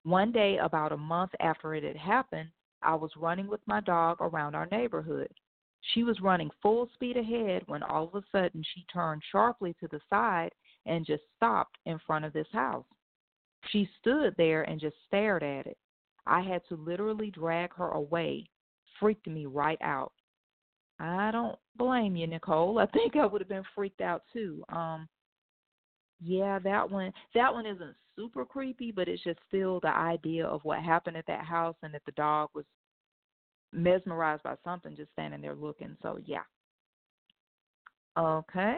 One 0.03 0.33
day, 0.33 0.59
about 0.59 0.93
a 0.93 0.97
month 0.97 1.33
after 1.41 1.75
it 1.75 1.85
had 1.85 1.97
happened, 1.97 2.51
I 2.83 2.95
was 2.95 3.11
running 3.17 3.47
with 3.47 3.61
my 3.67 3.81
dog 3.81 4.19
around 4.21 4.55
our 4.55 4.67
neighborhood. 4.67 5.29
She 5.95 6.03
was 6.03 6.21
running 6.21 6.51
full 6.63 6.89
speed 6.95 7.17
ahead 7.17 7.63
when 7.67 7.83
all 7.83 8.09
of 8.09 8.15
a 8.15 8.25
sudden 8.33 8.63
she 8.75 8.85
turned 8.93 9.23
sharply 9.31 9.75
to 9.81 9.89
the 9.89 10.01
side 10.11 10.53
and 10.87 11.07
just 11.07 11.23
stopped 11.37 11.79
in 11.87 11.99
front 12.07 12.25
of 12.25 12.33
this 12.33 12.49
house. 12.53 12.87
She 13.69 13.89
stood 13.99 14.35
there 14.37 14.63
and 14.63 14.81
just 14.81 14.97
stared 15.07 15.43
at 15.43 15.67
it. 15.67 15.79
I 16.27 16.41
had 16.41 16.63
to 16.69 16.77
literally 16.77 17.31
drag 17.31 17.75
her 17.75 17.91
away. 17.91 18.49
Freaked 18.99 19.27
me 19.27 19.47
right 19.47 19.81
out. 19.81 20.13
I 21.01 21.31
don't 21.31 21.59
blame 21.77 22.15
you, 22.15 22.27
Nicole. 22.27 22.79
I 22.79 22.87
think 22.93 23.17
I 23.17 23.27
would 23.27 23.41
have 23.41 23.49
been 23.49 23.65
freaked 23.75 24.01
out 24.01 24.23
too. 24.33 24.63
Um 24.69 25.09
yeah, 26.23 26.59
that 26.59 26.91
one 26.91 27.13
that 27.35 27.53
one 27.53 27.67
isn't 27.67 27.97
super 28.15 28.45
creepy, 28.45 28.93
but 28.93 29.09
it's 29.09 29.25
just 29.25 29.39
still 29.49 29.81
the 29.81 29.89
idea 29.89 30.47
of 30.47 30.61
what 30.65 30.81
happened 30.81 31.17
at 31.17 31.27
that 31.27 31.45
house 31.45 31.77
and 31.83 31.95
that 31.95 32.03
the 32.05 32.13
dog 32.13 32.51
was 32.55 32.67
mesmerized 33.73 34.43
by 34.43 34.55
something 34.63 34.95
just 34.97 35.13
standing 35.13 35.41
there 35.41 35.55
looking. 35.55 35.97
So 36.03 36.19
yeah. 36.25 36.43
Okay. 38.19 38.77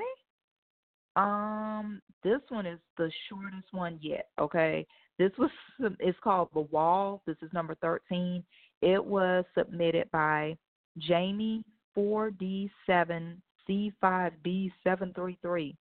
Um, 1.16 2.00
this 2.22 2.40
one 2.48 2.66
is 2.66 2.78
the 2.96 3.10
shortest 3.28 3.72
one 3.72 3.98
yet. 4.00 4.28
Okay, 4.38 4.86
this 5.18 5.32
was 5.38 5.50
it's 5.98 6.18
called 6.22 6.48
the 6.54 6.60
Wall. 6.60 7.22
This 7.26 7.36
is 7.42 7.52
number 7.52 7.74
thirteen. 7.76 8.44
It 8.80 9.04
was 9.04 9.44
submitted 9.56 10.10
by 10.10 10.56
Jamie 10.98 11.64
four 11.94 12.30
D 12.30 12.70
seven 12.86 13.40
C 13.66 13.92
five 14.00 14.32
B 14.42 14.72
seven 14.84 15.12
three 15.14 15.38
three, 15.42 15.76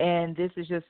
and 0.00 0.36
this 0.36 0.50
is 0.56 0.66
just 0.66 0.86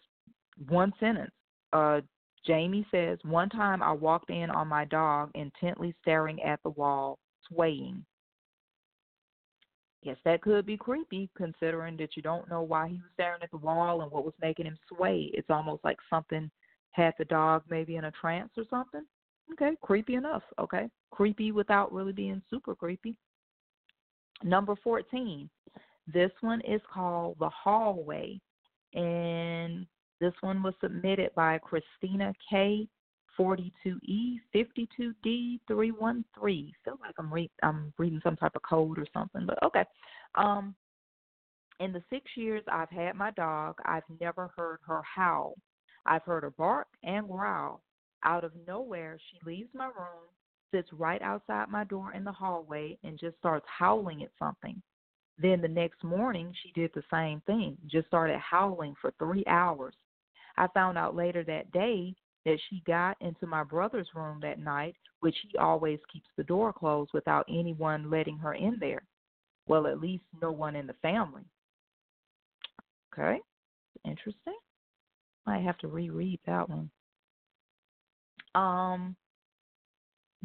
one 0.68 0.92
sentence. 1.00 1.32
Uh, 1.72 2.00
Jamie 2.46 2.86
says, 2.90 3.18
One 3.24 3.48
time 3.48 3.82
I 3.82 3.92
walked 3.92 4.30
in 4.30 4.50
on 4.50 4.68
my 4.68 4.84
dog 4.84 5.30
intently 5.34 5.94
staring 6.00 6.40
at 6.42 6.62
the 6.62 6.70
wall, 6.70 7.18
swaying. 7.48 8.04
Yes, 10.02 10.16
that 10.24 10.42
could 10.42 10.64
be 10.64 10.76
creepy 10.76 11.28
considering 11.36 11.96
that 11.96 12.16
you 12.16 12.22
don't 12.22 12.48
know 12.48 12.62
why 12.62 12.88
he 12.88 12.94
was 12.94 13.10
staring 13.14 13.42
at 13.42 13.50
the 13.50 13.56
wall 13.56 14.02
and 14.02 14.12
what 14.12 14.24
was 14.24 14.34
making 14.40 14.66
him 14.66 14.78
sway. 14.88 15.30
It's 15.34 15.50
almost 15.50 15.84
like 15.84 15.96
something 16.08 16.48
had 16.92 17.14
the 17.18 17.24
dog 17.24 17.64
maybe 17.68 17.96
in 17.96 18.04
a 18.04 18.12
trance 18.12 18.50
or 18.56 18.62
something. 18.70 19.04
Okay, 19.52 19.76
creepy 19.82 20.14
enough. 20.14 20.42
Okay, 20.60 20.88
creepy 21.10 21.50
without 21.50 21.92
really 21.92 22.12
being 22.12 22.40
super 22.48 22.74
creepy. 22.76 23.18
Number 24.42 24.74
14. 24.82 25.48
This 26.12 26.30
one 26.40 26.60
is 26.62 26.80
called 26.92 27.36
The 27.40 27.50
Hallway. 27.50 28.40
And 28.94 29.86
this 30.20 30.32
one 30.40 30.62
was 30.62 30.74
submitted 30.80 31.30
by 31.34 31.58
Christina 31.58 32.32
K. 32.50 32.88
42E 33.38 34.40
52D 34.54 35.60
313. 35.68 36.72
Feel 36.84 36.98
like 37.00 37.14
I'm 37.18 37.32
read 37.32 37.50
I'm 37.62 37.92
reading 37.98 38.20
some 38.24 38.36
type 38.36 38.52
of 38.56 38.62
code 38.62 38.98
or 38.98 39.06
something, 39.12 39.46
but 39.46 39.62
okay. 39.62 39.84
Um, 40.34 40.74
in 41.80 41.92
the 41.92 42.02
six 42.10 42.24
years 42.34 42.62
I've 42.70 42.90
had 42.90 43.14
my 43.14 43.30
dog, 43.32 43.76
I've 43.84 44.04
never 44.20 44.50
heard 44.56 44.78
her 44.86 45.02
howl. 45.02 45.54
I've 46.06 46.22
heard 46.22 46.44
her 46.44 46.50
bark 46.50 46.88
and 47.02 47.28
growl. 47.28 47.82
Out 48.24 48.44
of 48.44 48.52
nowhere, 48.66 49.18
she 49.30 49.38
leaves 49.48 49.68
my 49.74 49.86
room, 49.86 50.26
sits 50.76 50.92
right 50.92 51.22
outside 51.22 51.68
my 51.68 51.84
door 51.84 52.12
in 52.12 52.24
the 52.24 52.32
hallway, 52.32 52.98
and 53.02 53.18
just 53.18 53.38
starts 53.38 53.66
howling 53.66 54.22
at 54.22 54.30
something. 54.38 54.80
Then 55.38 55.60
the 55.60 55.68
next 55.68 56.02
morning, 56.04 56.52
she 56.62 56.72
did 56.72 56.90
the 56.94 57.02
same 57.10 57.40
thing, 57.46 57.76
just 57.86 58.08
started 58.08 58.38
howling 58.38 58.94
for 59.00 59.12
three 59.18 59.44
hours. 59.46 59.94
I 60.56 60.66
found 60.68 60.96
out 60.96 61.14
later 61.14 61.44
that 61.44 61.72
day 61.72 62.14
that 62.44 62.58
she 62.68 62.82
got 62.86 63.16
into 63.20 63.46
my 63.46 63.64
brother's 63.64 64.08
room 64.14 64.38
that 64.42 64.58
night, 64.58 64.94
which 65.20 65.36
he 65.48 65.58
always 65.58 65.98
keeps 66.12 66.28
the 66.36 66.44
door 66.44 66.72
closed 66.72 67.10
without 67.12 67.46
anyone 67.48 68.10
letting 68.10 68.38
her 68.38 68.54
in 68.54 68.76
there. 68.80 69.02
Well, 69.66 69.86
at 69.86 70.00
least 70.00 70.24
no 70.40 70.52
one 70.52 70.76
in 70.76 70.86
the 70.86 70.94
family. 71.02 71.42
Okay, 73.12 73.40
interesting. 74.04 74.56
I 75.46 75.58
have 75.58 75.78
to 75.78 75.88
reread 75.88 76.40
that 76.46 76.68
one. 76.68 76.90
Um, 78.54 79.16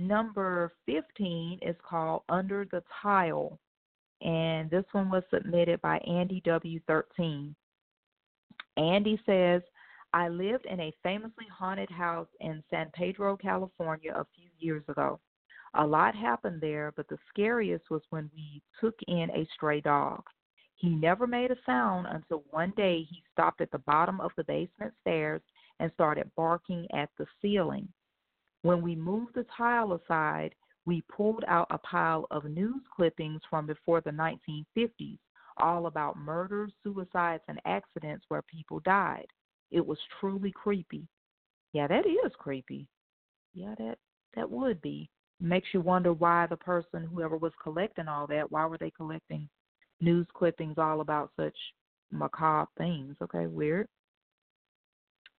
number 0.08 0.72
15 0.86 1.60
is 1.62 1.76
called 1.88 2.24
Under 2.30 2.66
the 2.72 2.84
Tile, 3.02 3.60
and 4.22 4.70
this 4.70 4.86
one 4.92 5.10
was 5.10 5.24
submitted 5.34 5.82
by 5.82 5.98
Andy 6.00 6.42
W13. 6.46 7.54
Andy 8.78 9.22
says, 9.26 9.62
I 10.14 10.28
lived 10.28 10.66
in 10.66 10.80
a 10.80 10.94
famously 11.04 11.46
haunted 11.58 11.90
house 11.90 12.28
in 12.42 12.64
San 12.70 12.90
Pedro, 12.94 13.38
California 13.38 14.14
a 14.14 14.26
few 14.36 14.50
years 14.60 14.84
ago. 14.90 15.20
A 15.76 15.86
lot 15.86 16.16
happened 16.16 16.60
there, 16.60 16.92
but 16.98 17.08
the 17.08 17.18
scariest 17.30 17.90
was 17.90 18.02
when 18.10 18.30
we 18.36 18.62
took 18.82 18.96
in 19.08 19.30
a 19.30 19.48
stray 19.54 19.80
dog. 19.80 20.22
He 20.76 20.90
never 20.90 21.28
made 21.28 21.52
a 21.52 21.58
sound 21.66 22.08
until 22.10 22.44
one 22.50 22.74
day 22.76 23.04
he 23.10 23.24
stopped 23.32 23.62
at 23.62 23.72
the 23.72 23.78
bottom 23.80 24.20
of 24.20 24.32
the 24.36 24.44
basement 24.44 24.94
stairs 25.00 25.42
and 25.80 25.92
started 25.94 26.30
barking 26.36 26.88
at 26.94 27.10
the 27.18 27.26
ceiling. 27.42 27.88
When 28.63 28.82
we 28.82 28.95
moved 28.95 29.36
the 29.36 29.45
tile 29.58 29.93
aside, 29.93 30.54
we 30.86 31.04
pulled 31.15 31.43
out 31.47 31.67
a 31.69 31.78
pile 31.78 32.28
of 32.32 32.45
news 32.45 32.82
clippings 32.95 33.41
from 33.50 33.65
before 33.65 34.02
the 34.02 34.12
1950s, 34.12 35.17
all 35.58 35.88
about 35.88 36.17
murders, 36.17 36.71
suicides, 36.84 37.43
and 37.47 37.60
accidents 37.65 38.26
where 38.28 38.41
people 38.43 38.80
died. 38.82 39.28
It 39.71 39.86
was 39.86 39.97
truly 40.19 40.52
creepy. 40.52 41.08
Yeah, 41.74 41.88
that 41.88 42.06
is 42.06 42.32
creepy. 42.38 42.88
Yeah, 43.54 43.76
that 43.78 43.97
that 44.36 44.50
would 44.50 44.82
be. 44.82 45.10
Makes 45.39 45.69
you 45.74 45.82
wonder 45.82 46.13
why 46.13 46.47
the 46.47 46.58
person, 46.58 47.04
whoever 47.04 47.38
was 47.38 47.54
collecting 47.62 48.08
all 48.08 48.28
that, 48.28 48.52
why 48.52 48.65
were 48.65 48.78
they 48.78 48.91
collecting 48.91 49.50
news 50.00 50.28
clippings 50.34 50.78
all 50.78 51.02
about 51.02 51.32
such 51.36 51.56
macabre 52.12 52.69
things? 52.78 53.15
Okay, 53.21 53.47
weird. 53.47 53.88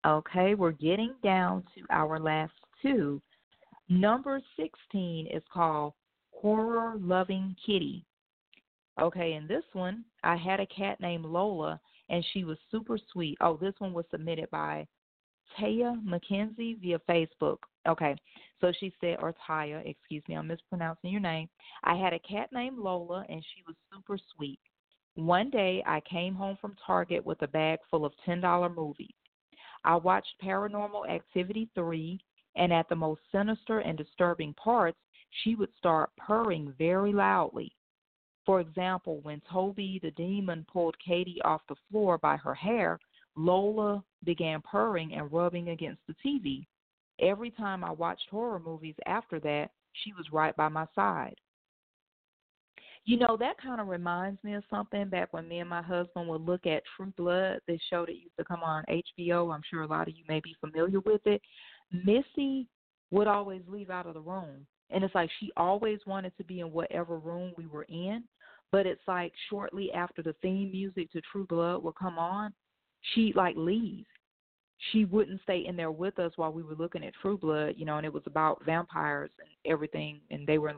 Okay, 0.05 0.55
we're 0.55 0.71
getting 0.71 1.13
down 1.23 1.63
to 1.75 1.81
our 1.89 2.19
last 2.19 2.51
two. 2.83 3.19
Number 3.89 4.39
16 4.57 5.27
is 5.27 5.43
called 5.51 5.93
Horror 6.31 6.97
Loving 6.99 7.55
Kitty. 7.65 8.05
Okay, 9.01 9.33
in 9.33 9.47
this 9.47 9.63
one, 9.73 10.05
I 10.23 10.35
had 10.35 10.59
a 10.59 10.67
cat 10.67 10.99
named 10.99 11.25
Lola, 11.25 11.79
and 12.09 12.23
she 12.31 12.43
was 12.43 12.57
super 12.69 12.99
sweet. 13.11 13.37
Oh, 13.41 13.57
this 13.57 13.73
one 13.79 13.93
was 13.93 14.05
submitted 14.11 14.51
by 14.51 14.85
Taya 15.57 15.99
McKenzie 16.05 16.79
via 16.79 16.99
Facebook. 17.09 17.57
Okay, 17.87 18.15
so 18.61 18.71
she 18.79 18.93
said, 19.01 19.17
or 19.19 19.33
Taya, 19.47 19.81
excuse 19.85 20.23
me, 20.27 20.35
I'm 20.35 20.47
mispronouncing 20.47 21.11
your 21.11 21.21
name. 21.21 21.49
I 21.83 21.95
had 21.95 22.13
a 22.13 22.19
cat 22.19 22.49
named 22.53 22.77
Lola, 22.77 23.25
and 23.29 23.43
she 23.43 23.63
was 23.67 23.75
super 23.91 24.17
sweet. 24.35 24.59
One 25.15 25.49
day, 25.49 25.83
I 25.85 26.01
came 26.01 26.35
home 26.35 26.57
from 26.61 26.75
Target 26.85 27.25
with 27.25 27.41
a 27.41 27.47
bag 27.47 27.79
full 27.89 28.05
of 28.05 28.13
$10 28.27 28.75
movies. 28.75 29.13
I 29.83 29.95
watched 29.95 30.33
Paranormal 30.41 31.09
Activity 31.09 31.69
3, 31.75 32.19
and 32.55 32.71
at 32.71 32.87
the 32.89 32.95
most 32.95 33.21
sinister 33.31 33.79
and 33.79 33.97
disturbing 33.97 34.53
parts, 34.53 34.97
she 35.43 35.55
would 35.55 35.73
start 35.77 36.11
purring 36.17 36.73
very 36.77 37.13
loudly. 37.13 37.71
For 38.45 38.59
example, 38.59 39.19
when 39.21 39.41
Toby 39.49 39.99
the 40.01 40.11
demon 40.11 40.65
pulled 40.71 40.95
Katie 40.99 41.41
off 41.43 41.61
the 41.67 41.75
floor 41.89 42.17
by 42.17 42.37
her 42.37 42.53
hair, 42.53 42.99
Lola 43.35 44.03
began 44.23 44.61
purring 44.61 45.13
and 45.13 45.31
rubbing 45.31 45.69
against 45.69 46.01
the 46.07 46.15
TV. 46.25 46.65
Every 47.19 47.51
time 47.51 47.83
I 47.83 47.91
watched 47.91 48.29
horror 48.29 48.59
movies 48.59 48.95
after 49.05 49.39
that, 49.41 49.71
she 49.93 50.13
was 50.13 50.25
right 50.31 50.55
by 50.55 50.67
my 50.69 50.85
side. 50.93 51.35
You 53.05 53.17
know, 53.17 53.35
that 53.37 53.61
kind 53.61 53.81
of 53.81 53.87
reminds 53.87 54.41
me 54.43 54.53
of 54.53 54.63
something 54.69 55.09
back 55.09 55.33
when 55.33 55.47
me 55.47 55.59
and 55.59 55.69
my 55.69 55.81
husband 55.81 56.27
would 56.29 56.41
look 56.41 56.65
at 56.65 56.83
True 56.95 57.13
Blood, 57.17 57.59
this 57.67 57.81
show 57.89 58.05
that 58.05 58.15
used 58.15 58.37
to 58.39 58.45
come 58.45 58.63
on 58.63 58.85
HBO. 58.89 59.53
I'm 59.53 59.61
sure 59.69 59.81
a 59.81 59.87
lot 59.87 60.07
of 60.07 60.15
you 60.15 60.23
may 60.29 60.39
be 60.39 60.55
familiar 60.61 61.01
with 61.01 61.19
it. 61.25 61.41
Missy 61.93 62.67
would 63.11 63.27
always 63.27 63.61
leave 63.67 63.89
out 63.89 64.07
of 64.07 64.15
the 64.15 64.19
room. 64.19 64.65
And 64.89 65.03
it's 65.03 65.15
like 65.15 65.29
she 65.39 65.51
always 65.55 65.99
wanted 66.05 66.35
to 66.37 66.43
be 66.43 66.59
in 66.59 66.71
whatever 66.71 67.17
room 67.17 67.53
we 67.57 67.67
were 67.67 67.83
in. 67.83 68.23
But 68.71 68.85
it's 68.85 69.01
like 69.07 69.33
shortly 69.49 69.91
after 69.93 70.21
the 70.23 70.35
theme 70.41 70.71
music 70.71 71.11
to 71.11 71.21
True 71.31 71.45
Blood 71.45 71.83
would 71.83 71.95
come 71.95 72.17
on, 72.17 72.53
she 73.13 73.31
like 73.35 73.55
leaves. 73.55 74.07
She 74.91 75.05
wouldn't 75.05 75.41
stay 75.43 75.65
in 75.65 75.75
there 75.75 75.91
with 75.91 76.19
us 76.19 76.33
while 76.35 76.51
we 76.51 76.63
were 76.63 76.75
looking 76.75 77.05
at 77.05 77.13
True 77.21 77.37
Blood, 77.37 77.75
you 77.77 77.85
know, 77.85 77.97
and 77.97 78.05
it 78.05 78.13
was 78.13 78.23
about 78.25 78.65
vampires 78.65 79.29
and 79.39 79.47
everything, 79.71 80.19
and 80.31 80.45
they 80.45 80.57
were 80.57 80.69
in 80.69 80.77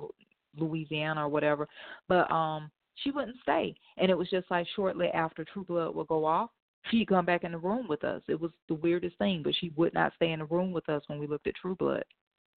Louisiana 0.57 1.25
or 1.25 1.29
whatever. 1.29 1.67
But 2.07 2.29
um, 2.31 2.69
she 2.95 3.11
wouldn't 3.11 3.37
stay, 3.41 3.75
and 3.97 4.11
it 4.11 4.17
was 4.17 4.29
just 4.29 4.51
like 4.51 4.67
shortly 4.75 5.07
after 5.07 5.45
True 5.45 5.63
Blood 5.63 5.95
would 5.95 6.07
go 6.07 6.25
off, 6.25 6.49
she'd 6.89 7.07
come 7.07 7.25
back 7.25 7.43
in 7.43 7.51
the 7.51 7.57
room 7.57 7.87
with 7.87 8.03
us. 8.03 8.21
It 8.27 8.39
was 8.39 8.51
the 8.67 8.75
weirdest 8.75 9.17
thing, 9.17 9.41
but 9.43 9.55
she 9.59 9.71
would 9.75 9.93
not 9.93 10.13
stay 10.15 10.31
in 10.31 10.39
the 10.39 10.45
room 10.45 10.71
with 10.71 10.87
us 10.89 11.03
when 11.07 11.19
we 11.19 11.27
looked 11.27 11.47
at 11.47 11.55
True 11.55 11.75
Blood. 11.75 12.03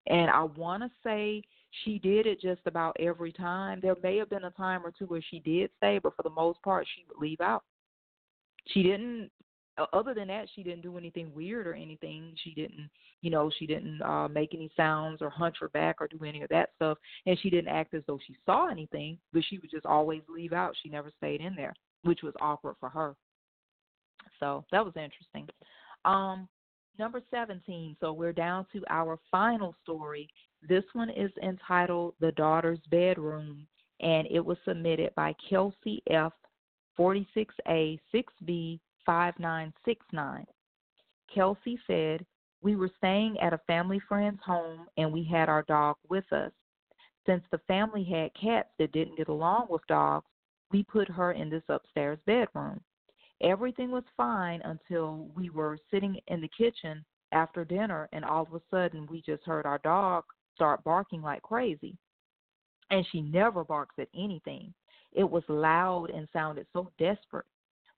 And 0.07 0.31
I 0.31 0.43
want 0.43 0.83
to 0.83 0.91
say 1.05 1.43
she 1.85 1.99
did 1.99 2.27
it 2.27 2.41
just 2.41 2.61
about 2.67 2.97
every 2.99 3.33
time. 3.33 3.81
There 3.81 3.97
may 4.03 4.17
have 4.17 4.31
been 4.31 4.45
a 4.45 4.51
time 4.53 4.85
or 4.85 4.91
two 4.91 5.05
where 5.07 5.23
she 5.31 5.41
did 5.41 5.71
stay, 5.77 5.99
but 6.03 6.17
for 6.17 6.23
the 6.23 6.31
most 6.31 6.63
part, 6.63 6.87
she 6.95 7.05
would 7.09 7.21
leave 7.21 7.41
out. 7.41 7.63
She 8.69 8.83
didn't 8.83 9.31
other 9.93 10.15
than 10.15 10.29
that, 10.29 10.49
she 10.55 10.63
didn't 10.63 10.83
do 10.83 10.99
anything 10.99 11.33
weird 11.35 11.67
or 11.67 11.75
anything. 11.75 12.35
She 12.43 12.53
didn't, 12.53 12.91
you 13.23 13.31
know, 13.31 13.51
she 13.59 13.67
didn't 13.67 14.03
uh, 14.03 14.29
make 14.29 14.55
any 14.55 14.71
sounds 14.77 15.23
or 15.23 15.31
hunch 15.31 15.57
her 15.61 15.69
back 15.69 15.97
or 16.01 16.09
do 16.09 16.25
any 16.25 16.43
of 16.43 16.49
that 16.51 16.71
stuff. 16.77 16.99
And 17.27 17.39
she 17.41 17.51
didn't 17.51 17.69
act 17.69 17.95
as 17.95 18.03
though 18.07 18.19
she 18.27 18.37
saw 18.45 18.69
anything, 18.69 19.19
but 19.33 19.43
she 19.49 19.59
would 19.59 19.71
just 19.71 19.87
always 19.87 20.23
leave 20.29 20.53
out. 20.53 20.75
She 20.83 20.89
never 20.89 21.13
stayed 21.19 21.41
in 21.41 21.55
there, 21.55 21.75
which 22.03 22.23
was 22.23 22.35
awkward 22.41 22.77
for 22.81 22.89
her. 22.89 23.15
So 24.41 24.65
that 24.73 24.85
was 24.85 24.95
interesting. 24.97 25.49
Um, 26.05 26.49
number 26.99 27.23
17. 27.31 27.97
So 28.01 28.13
we're 28.13 28.33
down 28.33 28.67
to 28.73 28.83
our 28.91 29.19
final 29.31 29.75
story. 29.83 30.29
This 30.69 30.85
one 30.93 31.11
is 31.11 31.31
entitled 31.43 32.15
The 32.21 32.33
Daughter's 32.33 32.81
Bedroom, 32.91 33.67
and 34.01 34.27
it 34.31 34.45
was 34.45 34.59
submitted 34.65 35.15
by 35.15 35.35
Kelsey 35.49 36.03
F. 36.11 36.33
46A 36.99 37.99
6B 38.13 38.81
5969. 39.07 40.45
Kelsey 41.33 41.79
said, 41.87 42.25
We 42.61 42.77
were 42.77 42.91
staying 42.99 43.39
at 43.41 43.53
a 43.53 43.61
family 43.67 44.01
friend's 44.09 44.41
home 44.45 44.87
and 44.97 45.13
we 45.13 45.25
had 45.25 45.49
our 45.49 45.63
dog 45.63 45.97
with 46.09 46.31
us. 46.33 46.51
Since 47.27 47.45
the 47.51 47.61
family 47.69 48.05
had 48.05 48.31
cats 48.35 48.69
that 48.79 48.93
didn't 48.93 49.17
get 49.17 49.29
along 49.29 49.67
with 49.71 49.87
dogs, 49.87 50.27
we 50.73 50.83
put 50.83 51.09
her 51.09 51.33
in 51.33 51.49
this 51.51 51.63
upstairs 51.69 52.19
bedroom. 52.27 52.81
Everything 53.41 53.91
was 53.91 54.05
fine 54.17 54.61
until 54.63 55.29
we 55.37 55.51
were 55.51 55.79
sitting 55.91 56.19
in 56.27 56.41
the 56.41 56.49
kitchen 56.49 57.05
after 57.33 57.65
dinner, 57.65 58.09
and 58.13 58.25
all 58.25 58.43
of 58.43 58.55
a 58.55 58.61
sudden 58.71 59.07
we 59.07 59.23
just 59.23 59.45
heard 59.45 59.67
our 59.67 59.79
dog 59.79 60.25
start 60.55 60.83
barking 60.83 61.23
like 61.23 61.43
crazy. 61.43 61.97
And 62.91 63.07
she 63.13 63.21
never 63.21 63.65
barks 63.65 63.95
at 63.99 64.09
anything. 64.15 64.73
It 65.13 65.29
was 65.29 65.45
loud 65.49 66.11
and 66.11 66.29
sounded 66.33 66.67
so 66.73 66.91
desperate. 66.99 67.47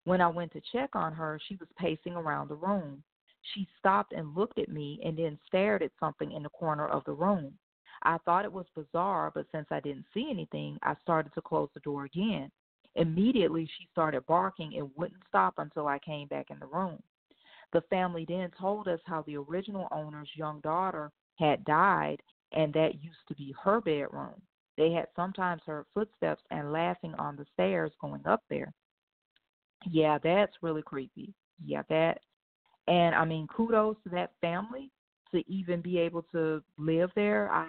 When 0.05 0.21
I 0.21 0.29
went 0.29 0.53
to 0.53 0.63
check 0.73 0.95
on 0.95 1.13
her, 1.13 1.39
she 1.47 1.57
was 1.57 1.69
pacing 1.79 2.15
around 2.15 2.49
the 2.49 2.57
room. 2.57 3.03
She 3.55 3.67
stopped 3.79 4.13
and 4.13 4.35
looked 4.35 4.59
at 4.59 4.69
me 4.69 5.01
and 5.05 5.17
then 5.17 5.39
stared 5.47 5.83
at 5.83 5.93
something 5.99 6.33
in 6.33 6.43
the 6.43 6.51
corner 6.51 6.87
of 6.89 7.05
the 7.05 7.13
room. 7.13 7.55
I 8.03 8.19
thought 8.25 8.45
it 8.45 8.53
was 8.53 8.67
bizarre, 8.75 9.31
but 9.35 9.47
since 9.53 9.67
I 9.71 9.81
didn't 9.81 10.07
see 10.13 10.29
anything, 10.31 10.79
I 10.83 10.95
started 11.03 11.33
to 11.35 11.43
close 11.43 11.69
the 11.75 11.81
door 11.81 12.05
again. 12.05 12.51
Immediately, 12.97 13.67
she 13.79 13.89
started 13.93 14.27
barking 14.27 14.77
and 14.77 14.91
wouldn't 14.97 15.23
stop 15.29 15.55
until 15.59 15.87
I 15.87 15.99
came 16.01 16.29
back 16.29 16.51
in 16.51 16.59
the 16.59 16.67
room. 16.67 17.01
The 17.73 17.83
family 17.83 18.25
then 18.29 18.51
told 18.59 18.89
us 18.89 19.01
how 19.05 19.23
the 19.23 19.37
original 19.37 19.87
owner's 19.93 20.31
young 20.35 20.61
daughter 20.61 21.13
had 21.39 21.65
died, 21.65 22.21
and 22.53 22.73
that 22.75 23.03
used 23.03 23.27
to 23.29 23.35
be 23.35 23.55
her 23.63 23.81
bedroom. 23.81 24.43
They 24.77 24.93
had 24.93 25.07
sometimes 25.15 25.63
heard 25.67 25.87
footsteps 25.95 26.43
and 26.51 26.73
laughing 26.73 27.15
on 27.15 27.37
the 27.37 27.47
stairs 27.53 27.93
going 28.01 28.27
up 28.27 28.43
there. 28.51 28.73
Yeah, 29.89 30.19
that's 30.23 30.53
really 30.63 30.83
creepy. 30.83 31.33
Yeah, 31.65 31.83
that 31.89 32.21
and 32.89 33.15
I 33.15 33.25
mean 33.25 33.47
kudos 33.47 33.97
to 34.05 34.11
that 34.11 34.33
family 34.41 34.91
to 35.33 35.49
even 35.51 35.81
be 35.81 35.99
able 35.99 36.23
to 36.33 36.63
live 36.79 37.11
there. 37.15 37.51
I 37.51 37.69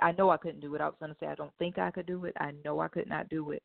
I 0.00 0.12
know 0.12 0.30
I 0.30 0.36
couldn't 0.36 0.60
do 0.60 0.74
it. 0.74 0.80
I 0.80 0.86
was 0.86 0.96
gonna 1.00 1.16
say 1.20 1.26
I 1.26 1.34
don't 1.34 1.52
think 1.58 1.78
I 1.78 1.90
could 1.90 2.06
do 2.06 2.24
it. 2.24 2.34
I 2.38 2.52
know 2.64 2.80
I 2.80 2.88
could 2.88 3.08
not 3.08 3.28
do 3.28 3.50
it. 3.50 3.62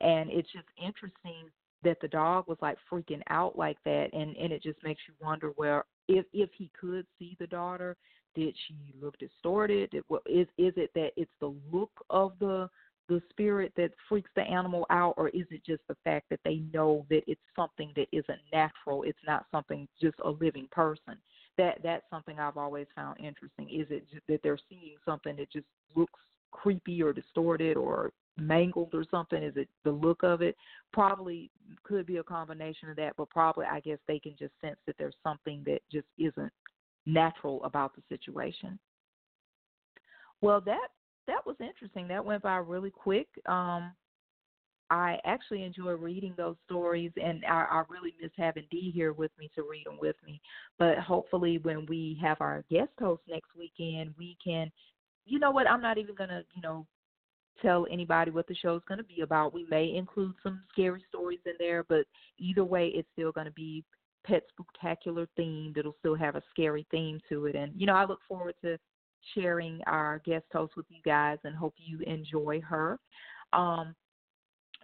And 0.00 0.30
it's 0.30 0.50
just 0.52 0.66
interesting 0.82 1.50
that 1.82 1.98
the 2.00 2.08
dog 2.08 2.44
was 2.48 2.58
like 2.60 2.78
freaking 2.90 3.22
out 3.30 3.56
like 3.56 3.78
that 3.84 4.08
and 4.12 4.36
and 4.36 4.52
it 4.52 4.62
just 4.62 4.82
makes 4.82 5.00
you 5.08 5.14
wonder 5.20 5.52
where 5.56 5.84
if 6.08 6.24
if 6.32 6.50
he 6.56 6.70
could 6.78 7.06
see 7.18 7.36
the 7.38 7.46
daughter, 7.46 7.96
did 8.34 8.54
she 8.66 8.94
look 9.00 9.16
distorted? 9.18 9.90
Did, 9.90 10.04
is 10.26 10.46
is 10.58 10.74
it 10.76 10.90
that 10.94 11.10
it's 11.16 11.32
the 11.40 11.54
look 11.72 11.90
of 12.10 12.32
the 12.38 12.68
the 13.08 13.22
spirit 13.30 13.72
that 13.76 13.92
freaks 14.08 14.30
the 14.34 14.42
animal 14.42 14.84
out, 14.90 15.14
or 15.16 15.28
is 15.28 15.46
it 15.50 15.64
just 15.64 15.82
the 15.88 15.96
fact 16.02 16.26
that 16.28 16.40
they 16.44 16.62
know 16.72 17.06
that 17.08 17.22
it's 17.28 17.40
something 17.54 17.92
that 17.94 18.06
isn't 18.12 18.40
natural? 18.52 19.04
It's 19.04 19.18
not 19.26 19.46
something 19.52 19.86
just 20.00 20.16
a 20.24 20.30
living 20.30 20.68
person. 20.72 21.16
That 21.56 21.78
that's 21.82 22.04
something 22.10 22.38
I've 22.38 22.56
always 22.56 22.86
found 22.94 23.18
interesting. 23.20 23.68
Is 23.70 23.86
it 23.90 24.04
that 24.28 24.40
they're 24.42 24.58
seeing 24.68 24.96
something 25.04 25.36
that 25.36 25.52
just 25.52 25.66
looks 25.94 26.20
creepy 26.50 27.02
or 27.02 27.12
distorted 27.12 27.76
or 27.76 28.12
mangled 28.36 28.94
or 28.94 29.04
something? 29.10 29.42
Is 29.42 29.56
it 29.56 29.68
the 29.84 29.90
look 29.90 30.22
of 30.22 30.42
it? 30.42 30.56
Probably 30.92 31.50
could 31.84 32.06
be 32.06 32.18
a 32.18 32.22
combination 32.22 32.90
of 32.90 32.96
that, 32.96 33.14
but 33.16 33.30
probably 33.30 33.66
I 33.66 33.80
guess 33.80 33.98
they 34.06 34.18
can 34.18 34.34
just 34.38 34.52
sense 34.60 34.76
that 34.86 34.96
there's 34.98 35.16
something 35.22 35.62
that 35.66 35.80
just 35.90 36.06
isn't 36.18 36.52
natural 37.06 37.62
about 37.64 37.94
the 37.94 38.02
situation. 38.08 38.78
Well, 40.40 40.60
that 40.62 40.88
that 41.26 41.44
was 41.44 41.56
interesting. 41.60 42.06
That 42.08 42.24
went 42.24 42.42
by 42.42 42.56
really 42.56 42.90
quick. 42.90 43.28
Um, 43.46 43.92
I 44.88 45.18
actually 45.24 45.64
enjoy 45.64 45.92
reading 45.92 46.34
those 46.36 46.56
stories, 46.64 47.10
and 47.20 47.44
I, 47.44 47.66
I 47.68 47.82
really 47.88 48.14
miss 48.20 48.30
having 48.36 48.66
Dee 48.70 48.92
here 48.94 49.12
with 49.12 49.32
me 49.38 49.50
to 49.56 49.62
read 49.68 49.86
them 49.86 49.98
with 50.00 50.16
me. 50.24 50.40
But 50.78 50.98
hopefully, 50.98 51.58
when 51.58 51.86
we 51.86 52.18
have 52.22 52.40
our 52.40 52.64
guest 52.70 52.90
host 53.00 53.22
next 53.28 53.50
weekend, 53.58 54.14
we 54.16 54.36
can, 54.44 54.70
you 55.26 55.38
know 55.38 55.50
what? 55.50 55.68
I'm 55.68 55.82
not 55.82 55.98
even 55.98 56.14
gonna, 56.14 56.42
you 56.54 56.62
know, 56.62 56.86
tell 57.62 57.86
anybody 57.90 58.30
what 58.30 58.46
the 58.46 58.54
show's 58.54 58.82
going 58.86 58.98
to 58.98 59.04
be 59.04 59.22
about. 59.22 59.54
We 59.54 59.66
may 59.70 59.94
include 59.94 60.34
some 60.42 60.62
scary 60.72 61.04
stories 61.08 61.40
in 61.46 61.54
there, 61.58 61.84
but 61.84 62.04
either 62.38 62.64
way, 62.64 62.92
it's 62.94 63.08
still 63.12 63.32
going 63.32 63.46
to 63.46 63.52
be 63.52 63.84
pet 64.26 64.42
spooktacular 64.52 65.26
themed. 65.38 65.78
It'll 65.78 65.96
still 65.98 66.14
have 66.14 66.36
a 66.36 66.42
scary 66.50 66.86
theme 66.90 67.20
to 67.28 67.46
it, 67.46 67.56
and 67.56 67.72
you 67.76 67.86
know, 67.86 67.94
I 67.94 68.04
look 68.04 68.20
forward 68.28 68.54
to 68.62 68.78
sharing 69.34 69.80
our 69.86 70.20
guest 70.24 70.44
host 70.52 70.76
with 70.76 70.86
you 70.88 71.00
guys 71.04 71.38
and 71.44 71.54
hope 71.54 71.74
you 71.78 72.00
enjoy 72.00 72.60
her. 72.60 72.98
Um, 73.52 73.94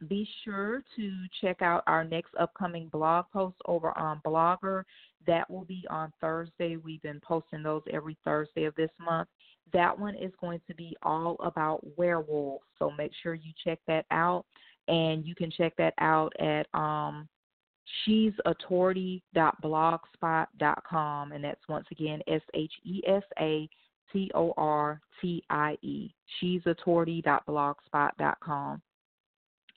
be 0.09 0.29
sure 0.45 0.83
to 0.97 1.13
check 1.41 1.63
out 1.63 1.83
our 1.87 2.05
next 2.05 2.35
upcoming 2.39 2.89
blog 2.89 3.25
post 3.33 3.57
over 3.67 3.97
on 3.99 4.21
Blogger. 4.25 4.85
That 5.27 5.51
will 5.51 5.65
be 5.65 5.85
on 5.91 6.13
Thursday. 6.21 6.77
We've 6.77 7.03
been 7.03 7.21
posting 7.21 7.63
those 7.63 7.83
every 7.93 8.17
Thursday 8.25 8.65
of 8.65 8.75
this 8.75 8.91
month. 9.01 9.29
That 9.73 9.97
one 9.99 10.15
is 10.17 10.33
going 10.41 10.61
to 10.67 10.75
be 10.75 10.97
all 11.03 11.37
about 11.41 11.81
werewolves. 11.97 12.65
So 12.79 12.91
make 12.91 13.13
sure 13.23 13.35
you 13.35 13.53
check 13.65 13.79
that 13.87 14.05
out. 14.11 14.45
And 14.89 15.25
you 15.25 15.37
can 15.37 15.51
check 15.51 15.75
that 15.79 15.95
out 15.99 16.33
at 16.41 16.67
um, 16.75 17.29
she's 18.05 18.33
authority.blogspot.com. 18.45 21.33
And 21.33 21.45
that's 21.45 21.69
once 21.69 21.87
again 21.93 22.21
S 22.27 22.43
H 22.55 22.73
E 22.85 23.01
S 23.07 23.23
A 23.39 23.69
T 24.13 24.29
O 24.35 24.53
R 24.57 25.01
T 25.21 25.45
I 25.49 25.79
E. 25.83 26.13
She's 26.41 26.63
authority.blogspot.com. 26.67 28.83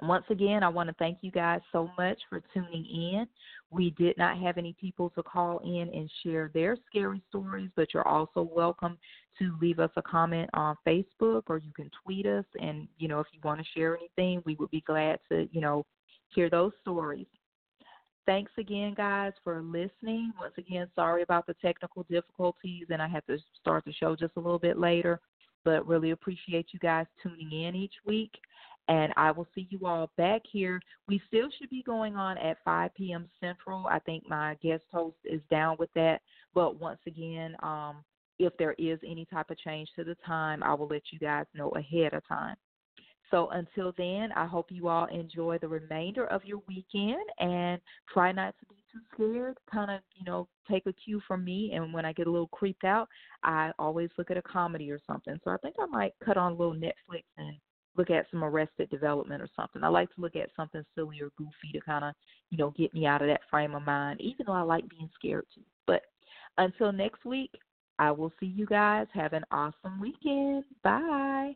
Once 0.02 0.26
again, 0.30 0.62
I 0.62 0.68
want 0.68 0.90
to 0.90 0.96
thank 1.00 1.20
you 1.22 1.32
guys 1.32 1.62
so 1.72 1.90
much 1.98 2.20
for 2.30 2.42
tuning 2.54 2.86
in. 2.86 3.28
We 3.72 3.92
did 3.92 4.18
not 4.18 4.38
have 4.40 4.58
any 4.58 4.76
people 4.80 5.10
to 5.12 5.24
call 5.24 5.60
in 5.60 5.90
and 5.94 6.12
share 6.22 6.52
their 6.54 6.78
scary 6.90 7.22
stories, 7.30 7.70
but 7.76 7.94
you're 7.94 8.08
also 8.08 8.42
welcome 8.42 8.98
to 9.40 9.56
leave 9.62 9.80
us 9.80 9.92
a 9.96 10.02
comment 10.02 10.50
on 10.54 10.76
Facebook 10.86 11.44
or 11.48 11.58
you 11.58 11.72
can 11.74 11.90
tweet 12.04 12.26
us. 12.26 12.46
And, 12.60 12.88
you 12.98 13.08
know, 13.08 13.22
if 13.22 13.28
you 13.32 13.40
want 13.44 13.62
to 13.62 13.66
share 13.74 13.98
anything, 13.98 14.44
we 14.46 14.56
would 14.56 14.70
be 14.70 14.82
glad 14.82 15.20
to, 15.32 15.48
you 15.52 15.62
know, 15.62 15.86
hear 16.30 16.50
those 16.50 16.74
stories. 16.82 17.28
Thanks 18.26 18.52
again, 18.58 18.96
guys, 18.96 19.34
for 19.44 19.62
listening. 19.62 20.34
Once 20.40 20.56
again, 20.58 20.90
sorry 20.96 21.22
about 21.22 21.46
the 21.46 21.54
technical 21.56 22.04
difficulties, 22.10 22.88
and 22.90 23.02
I 23.02 23.08
had 23.08 23.26
to 23.28 23.38
start 23.62 23.86
the 23.86 23.94
show 23.94 24.16
just 24.16 24.34
a 24.36 24.40
little 24.40 24.60
bit 24.60 24.80
later, 24.80 25.22
but 25.66 25.86
really 25.86 26.12
appreciate 26.12 26.68
you 26.72 26.80
guys 26.80 27.08
tuning 27.22 27.52
in 27.52 27.76
each 27.76 27.96
week. 28.06 28.32
And 28.88 29.12
I 29.18 29.32
will 29.32 29.48
see 29.56 29.68
you 29.72 29.88
all 29.88 30.12
back 30.16 30.44
here. 30.50 30.80
We 31.08 31.20
still 31.28 31.50
should 31.58 31.72
be 31.72 31.82
going 31.82 32.16
on 32.16 32.38
at 32.38 32.58
5 32.64 32.94
p.m. 32.96 33.28
Central. 33.42 33.88
I 33.88 33.98
think 34.00 34.30
my 34.30 34.56
guest 34.62 34.84
host 34.94 35.18
is 35.26 35.42
down 35.50 35.76
with 35.80 35.90
that. 35.96 36.22
But 36.54 36.80
once 36.80 37.00
again, 37.08 37.56
um, 37.64 37.98
if 38.38 38.56
there 38.58 38.76
is 38.78 39.00
any 39.04 39.26
type 39.26 39.50
of 39.50 39.58
change 39.58 39.90
to 39.96 40.04
the 40.04 40.16
time, 40.26 40.62
I 40.62 40.76
will 40.76 40.88
let 40.88 41.02
you 41.12 41.18
guys 41.18 41.46
know 41.56 41.70
ahead 41.70 42.14
of 42.14 42.28
time. 42.28 42.56
So 43.32 43.50
until 43.50 43.94
then, 43.98 44.32
I 44.36 44.46
hope 44.46 44.68
you 44.70 44.88
all 44.88 45.06
enjoy 45.06 45.58
the 45.58 45.68
remainder 45.68 46.28
of 46.28 46.46
your 46.46 46.62
weekend 46.68 47.26
and 47.40 47.82
try 48.14 48.32
not 48.32 48.54
to 48.60 48.66
be 48.68 48.76
too 48.96 49.34
scared. 49.34 49.58
Kind 49.72 49.92
of, 49.92 50.02
you 50.16 50.26
know, 50.26 50.48
take 50.70 50.86
a 50.86 50.94
cue 50.94 51.22
from 51.28 51.44
me. 51.44 51.72
And 51.74 51.94
when 51.94 52.06
I 52.06 52.14
get 52.14 52.28
a 52.28 52.32
little 52.32 52.48
creeped 52.48 52.84
out, 52.84 53.08
I 53.44 53.72
always 53.78 54.10
look 54.18 54.32
at 54.32 54.38
a 54.38 54.42
comedy 54.42 54.92
or 54.92 55.00
something. 55.06 55.40
So 55.44 55.52
I 55.52 55.58
think 55.58 55.76
I 55.80 55.86
might 55.86 56.14
cut 56.24 56.38
on 56.38 56.54
a 56.54 56.56
little 56.56 56.74
Netflix 56.74 57.24
and 57.38 57.56
look 57.98 58.10
at 58.10 58.26
some 58.32 58.44
Arrested 58.44 58.90
Development 58.90 59.42
or 59.42 59.50
something. 59.56 59.84
I 59.84 59.88
like 59.88 60.14
to 60.16 60.22
look 60.22 60.36
at 60.36 60.50
something 60.56 60.84
silly 60.96 61.22
or 61.22 61.30
goofy 61.38 61.72
to 61.74 61.82
kind 61.82 62.04
of, 62.06 62.14
you 62.50 62.58
know, 62.58 62.74
get 62.78 62.94
me 62.94 63.06
out 63.06 63.22
of 63.22 63.28
that 63.28 63.42
frame 63.50 63.76
of 63.76 63.84
mind, 63.84 64.22
even 64.22 64.46
though 64.46 64.54
I 64.54 64.62
like 64.62 64.90
being 64.90 65.10
scared 65.16 65.46
too. 65.54 65.62
But 65.88 66.02
until 66.58 66.92
next 66.92 67.26
week, 67.26 67.52
I 68.00 68.12
will 68.12 68.34
see 68.40 68.48
you 68.48 68.66
guys. 68.66 69.08
Have 69.14 69.34
an 69.34 69.46
awesome 69.52 70.02
weekend. 70.02 70.66
Bye. 70.84 71.56